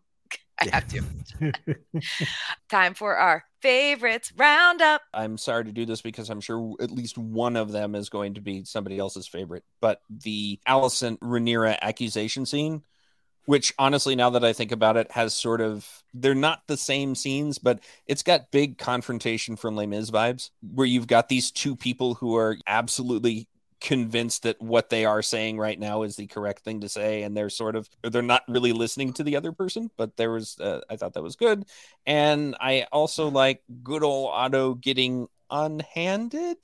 [0.60, 1.54] I have to.
[2.70, 5.02] Time for our favorites roundup.
[5.14, 8.36] I'm sorry to do this because I'm sure at least one of them is going
[8.36, 9.64] to be somebody else's favorite.
[9.80, 12.84] But the Alicent Rhaenyra accusation scene,
[13.46, 17.16] which honestly, now that I think about it, has sort of they're not the same
[17.16, 21.76] scenes, but it's got big confrontation from Les Mis vibes, where you've got these two
[21.76, 23.48] people who are absolutely
[23.82, 27.36] convinced that what they are saying right now is the correct thing to say and
[27.36, 30.82] they're sort of they're not really listening to the other person but there was uh,
[30.90, 31.64] i thought that was good
[32.06, 36.58] and i also like good old otto getting unhanded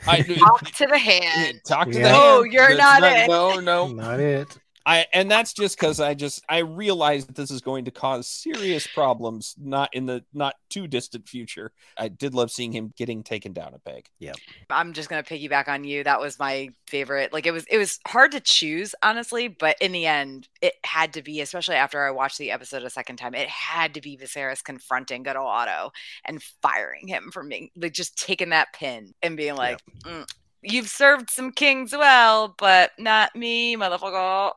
[0.08, 1.62] I, Talk to the hand.
[1.66, 2.04] talk to Yeah.
[2.04, 2.54] the No, hand.
[2.54, 3.28] you're That's not it.
[3.30, 3.88] No, no.
[3.88, 4.58] Not it.
[4.86, 8.28] I and that's just because I just I realize that this is going to cause
[8.28, 11.72] serious problems, not in the not too distant future.
[11.98, 14.08] I did love seeing him getting taken down a peg.
[14.20, 14.34] Yeah.
[14.70, 16.04] I'm just gonna piggyback on you.
[16.04, 17.32] That was my favorite.
[17.32, 21.14] Like it was it was hard to choose, honestly, but in the end, it had
[21.14, 24.18] to be, especially after I watched the episode a second time, it had to be
[24.18, 25.92] Viserys confronting good old Otto
[26.26, 30.28] and firing him from being like just taking that pin and being like, "Mm,
[30.64, 34.52] You've served some kings well, but not me, motherfucker.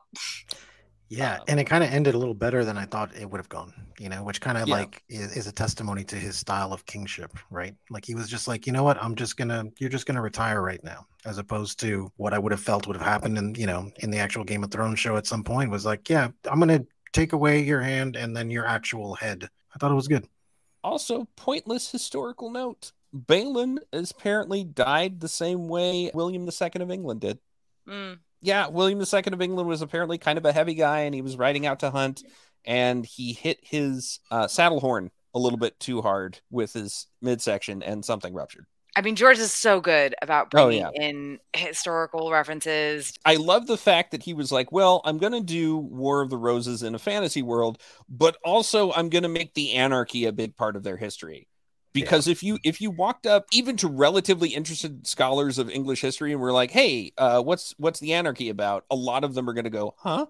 [1.07, 3.37] Yeah, Um, and it kind of ended a little better than I thought it would
[3.37, 4.67] have gone, you know, which kind of Yeah.
[4.69, 7.75] like is, is a testimony to his style of kingship, right?
[7.91, 10.63] Like he was just like, you know what, I'm just gonna, you're just gonna retire
[10.63, 13.67] right now, as opposed to what I would have felt would have happened in, you
[13.67, 16.59] know, in the actual Game of Thrones show at some point was like, yeah, I'm
[16.59, 16.81] gonna
[17.13, 19.47] take away your hand and then your actual head.
[19.75, 20.27] I thought it was good.
[20.85, 27.21] Also, pointless historical note: Baelon is apparently died the same way William II of England
[27.21, 27.39] did.
[27.87, 28.19] Mm.
[28.41, 31.37] yeah, William II of England was apparently kind of a heavy guy, and he was
[31.37, 32.23] riding out to hunt,
[32.65, 37.83] and he hit his uh, saddle horn a little bit too hard with his midsection,
[37.83, 38.65] and something ruptured.
[38.97, 40.89] I mean, George is so good about Oh, bringing yeah.
[40.93, 43.13] in historical references.
[43.25, 46.29] I love the fact that he was like, "Well, I'm going to do War of
[46.29, 50.31] the Roses in a fantasy world, but also I'm going to make the anarchy a
[50.31, 51.47] big part of their history."
[52.01, 56.31] Because if you if you walked up even to relatively interested scholars of English history
[56.31, 59.53] and were like, "Hey, uh, what's what's the anarchy about?" A lot of them are
[59.53, 60.27] going to go, "Huh."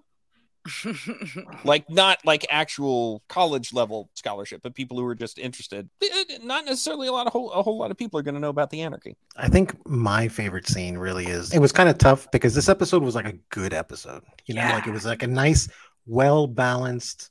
[1.64, 5.88] like not like actual college level scholarship, but people who are just interested.
[6.02, 8.40] Eh, Not necessarily a lot of whole, a whole lot of people are going to
[8.40, 9.16] know about the anarchy.
[9.36, 13.02] I think my favorite scene really is it was kind of tough because this episode
[13.02, 14.22] was like a good episode.
[14.46, 15.68] You know, like it was like a nice,
[16.06, 17.30] well balanced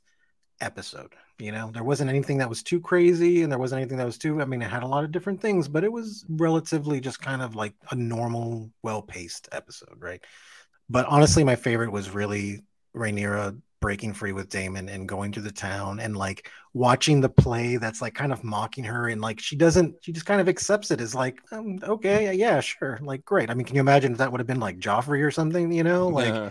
[0.60, 1.12] episode.
[1.38, 4.18] You know, there wasn't anything that was too crazy and there wasn't anything that was
[4.18, 7.20] too, I mean, it had a lot of different things, but it was relatively just
[7.20, 10.24] kind of like a normal, well paced episode, right?
[10.88, 12.62] But honestly, my favorite was really
[12.94, 17.76] Rhaenyra breaking free with Daemon and going to the town and like watching the play
[17.76, 20.90] that's like kind of mocking her and like she doesn't she just kind of accepts
[20.90, 24.18] it as like um, okay yeah sure like great i mean can you imagine if
[24.18, 26.50] that would have been like joffrey or something you know like Uh,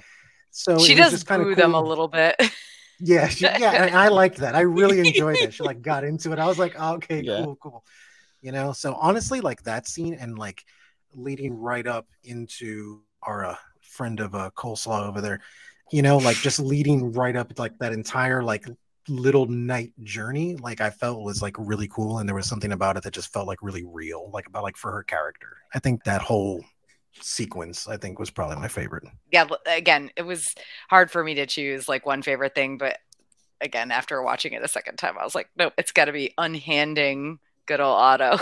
[0.51, 2.35] so she does just kind boo of them a little bit.
[2.99, 4.55] yeah she, yeah and i liked that.
[4.55, 5.53] I really enjoyed it.
[5.53, 6.39] She like got into it.
[6.39, 7.37] I was like oh, okay Yeah.
[7.37, 7.83] cool cool.
[8.41, 10.63] You know so honestly like that scene and like
[11.13, 15.41] leading right up into our uh, friend of uh, coleslaw over there
[15.91, 18.65] you know like just leading right up like that entire like
[19.07, 22.97] little night journey like i felt was like really cool and there was something about
[22.97, 25.57] it that just felt like really real like about like for her character.
[25.73, 26.63] I think that whole
[27.21, 30.55] sequence i think was probably my favorite yeah, again, it was
[30.89, 32.99] hard for me to choose like one favorite thing, but
[33.59, 36.33] again, after watching it a second time, I was like, nope, it's got to be
[36.37, 38.37] unhanding good old Otto.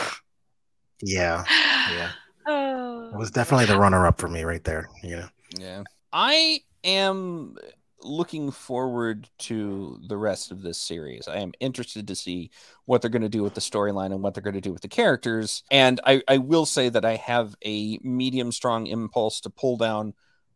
[1.01, 1.43] yeah
[1.91, 2.11] yeah
[2.45, 3.09] Oh.
[3.13, 5.83] it was definitely the runner up for me right there you know yeah.
[6.11, 7.55] I am
[8.03, 11.27] looking forward to the rest of this series.
[11.27, 12.51] I am interested to see
[12.85, 14.81] what they're going to do with the storyline and what they're going to do with
[14.81, 15.63] the characters.
[15.71, 20.13] And I, I will say that I have a medium strong impulse to pull down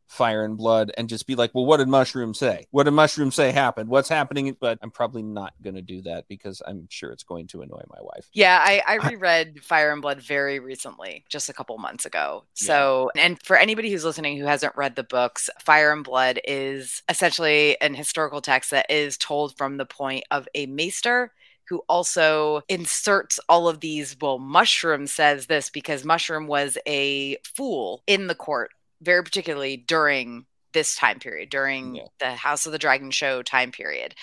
[0.07, 2.65] Fire and Blood and just be like, well, what did Mushroom say?
[2.71, 3.89] What did Mushroom say happened?
[3.89, 4.55] What's happening?
[4.59, 7.81] But I'm probably not going to do that because I'm sure it's going to annoy
[7.89, 8.29] my wife.
[8.33, 12.45] Yeah, I, I I- reread Fire and Blood very recently, just a couple months ago.
[12.53, 17.03] So, and for anybody who's listening who hasn't read the books, Fire and Blood is
[17.09, 21.31] essentially an historical text that is told from the point of a maester
[21.69, 24.15] who also inserts all of these.
[24.21, 28.71] Well, Mushroom says this because Mushroom was a fool in the court,
[29.01, 32.03] very particularly during this time period, during Yeah.
[32.19, 34.15] the House of the Dragon show time period.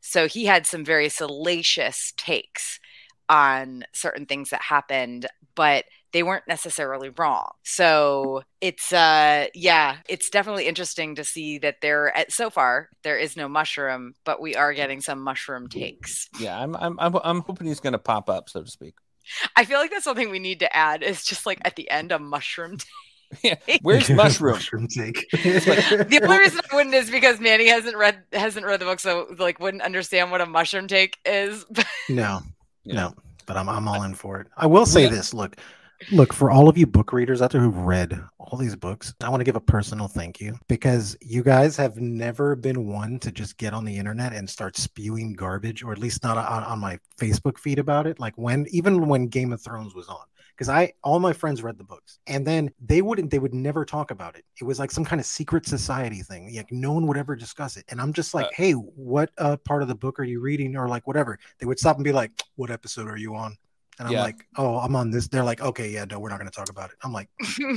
[0.00, 2.80] So he had some very salacious takes
[3.28, 7.50] on certain things that happened, but they weren't necessarily wrong.
[7.62, 13.18] So it's uh yeah, it's definitely interesting to see that there at so far there
[13.18, 16.28] is no mushroom, but we are getting some mushroom takes.
[16.32, 18.94] Yeah, I'm I'm I'm, I'm hoping he's going to pop up, so to speak.
[19.56, 22.12] I feel like that's something we need to add is just like at the end
[22.12, 22.88] a mushroom take.
[23.42, 24.54] Yeah, where's Mushroom?
[24.54, 28.84] mushroom take The only reason I wouldn't is because Manny hasn't read hasn't read the
[28.86, 31.64] book, so like wouldn't understand what a mushroom take is.
[32.08, 32.40] No,
[32.84, 32.94] Yeah.
[32.94, 33.14] no,
[33.46, 34.48] but I'm I'm all in for it.
[34.56, 35.10] I will say Yeah.
[35.10, 35.56] this: look,
[36.10, 39.14] look for all of you book readers out there who've read all these books.
[39.22, 43.18] I want to give a personal thank you because you guys have never been one
[43.20, 46.64] to just get on the internet and start spewing garbage, or at least not on,
[46.64, 48.18] on my Facebook feed about it.
[48.18, 50.24] Like when even when Game of Thrones was on.
[50.60, 53.86] Because I all my friends read the books and then they wouldn't they would never
[53.86, 54.44] talk about it.
[54.60, 56.54] It was like some kind of secret society thing.
[56.54, 57.86] Like no one would ever discuss it.
[57.88, 60.76] And I'm just like, Uh, hey, what uh, part of the book are you reading?
[60.76, 61.38] Or like whatever.
[61.60, 63.56] They would stop and be like, what episode are you on?
[63.98, 64.20] And I'm Yeah.
[64.20, 65.28] like, oh, I'm on this.
[65.28, 66.96] They're like, okay, yeah, no, we're not going to talk about it.
[67.02, 67.30] I'm like,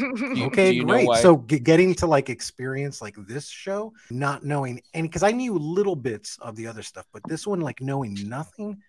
[0.48, 1.08] okay, great.
[1.22, 5.58] So ge- getting to like experience like this show, not knowing any, because I knew
[5.58, 8.82] little bits of the other stuff, but this one, like knowing nothing,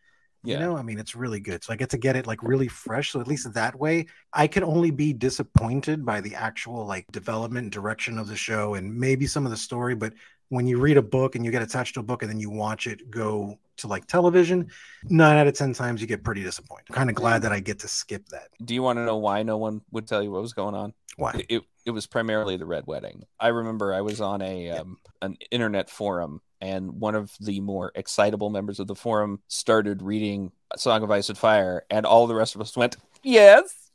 [0.44, 0.54] Yeah.
[0.54, 1.64] you know, I mean, it's really good.
[1.64, 3.12] So I get to get it like really fresh.
[3.12, 7.72] So at least that way, I can only be disappointed by the actual like development
[7.72, 9.94] direction of the show and maybe some of the story.
[9.94, 10.12] But
[10.50, 12.50] when you read a book and you get attached to a book and then you
[12.50, 14.68] watch it go to like television,
[15.04, 16.92] nine out of 10 times you get pretty disappointed.
[16.92, 18.48] kind of glad that I get to skip that.
[18.64, 20.92] Do you want to know why no one would tell you what was going on?
[21.16, 21.32] Why?
[21.34, 23.24] It, it, it was primarily the Red Wedding.
[23.38, 27.92] I remember I was on a um, an internet forum, and one of the more
[27.94, 32.34] excitable members of the forum started reading Song of Ice and Fire, and all the
[32.34, 33.90] rest of us went, "Yes,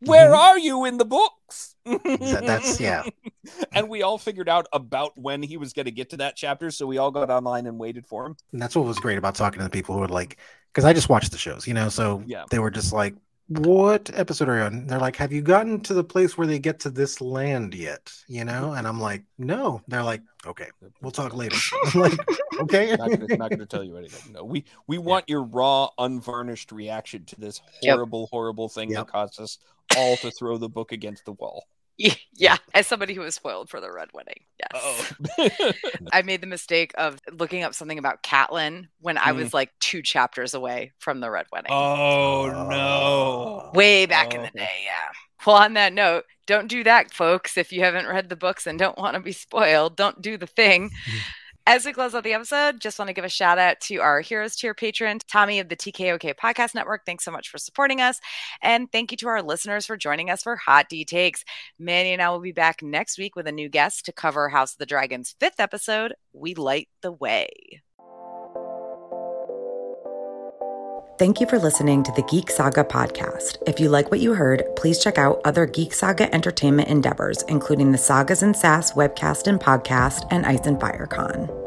[0.00, 0.36] where Mhm.
[0.36, 3.02] are you in the books?" That- that's- yeah.
[3.72, 6.70] and we all figured out about when he was going to get to that chapter,
[6.70, 8.36] so we all got online and waited for him.
[8.52, 10.36] And that's what was great about talking to the people who were like,
[10.72, 12.44] because I just watched the shows, you know, so Yeah.
[12.50, 13.14] they were just like,
[13.48, 14.86] what episode are you on?
[14.86, 18.12] They're like, have you gotten to the place where they get to this land yet?
[18.26, 18.68] You know?
[18.68, 18.78] Mm-hmm.
[18.78, 19.82] And I'm like, no.
[19.86, 20.68] They're like, okay,
[21.00, 21.56] we'll talk later.
[21.94, 22.18] I'm like,
[22.60, 22.96] okay.
[22.96, 24.32] not gonna, not gonna tell you anything.
[24.32, 27.94] No, we we want your raw, unvarnished reaction to this Yep.
[27.94, 29.06] horrible, horrible thing Yep.
[29.06, 29.58] that caused us
[29.96, 31.66] all to throw the book against the wall.
[31.98, 34.40] Yeah, as somebody who was spoiled for the Red Wedding.
[34.58, 35.14] Yes.
[35.38, 35.72] Oh,
[36.12, 39.54] I made the mistake of looking up something about Catelyn when I was mm.
[39.54, 41.70] like two chapters away from the Red Wedding.
[41.70, 42.68] oh, oh.
[42.68, 43.70] no!
[43.74, 44.44] Way back in oh.
[44.44, 44.58] the Oh.
[44.58, 45.08] day, yeah.
[45.46, 47.56] Well, on that note, don't do that, folks.
[47.56, 50.46] If you haven't read the books and don't want to be spoiled, don't do the
[50.46, 50.90] thing.
[51.68, 54.20] As we close out the episode, just want to give a shout out to our
[54.20, 57.04] Heroes Tier patron, Tommy of the TKOK Podcast Network.
[57.04, 58.20] Thanks so much for supporting us.
[58.62, 61.44] And thank you to our listeners for joining us for Hot D Takes.
[61.76, 64.74] Manny and I will be back next week with a new guest to cover House
[64.74, 67.82] of the Dragon's fifth episode, We Light the Way.
[71.18, 73.56] Thank you for listening to the Geek Saga podcast.
[73.66, 77.92] If you like what you heard, please check out other Geek Saga entertainment endeavors, including
[77.92, 81.65] the Sagas and Sass webcast and podcast and Ice and Fire Con.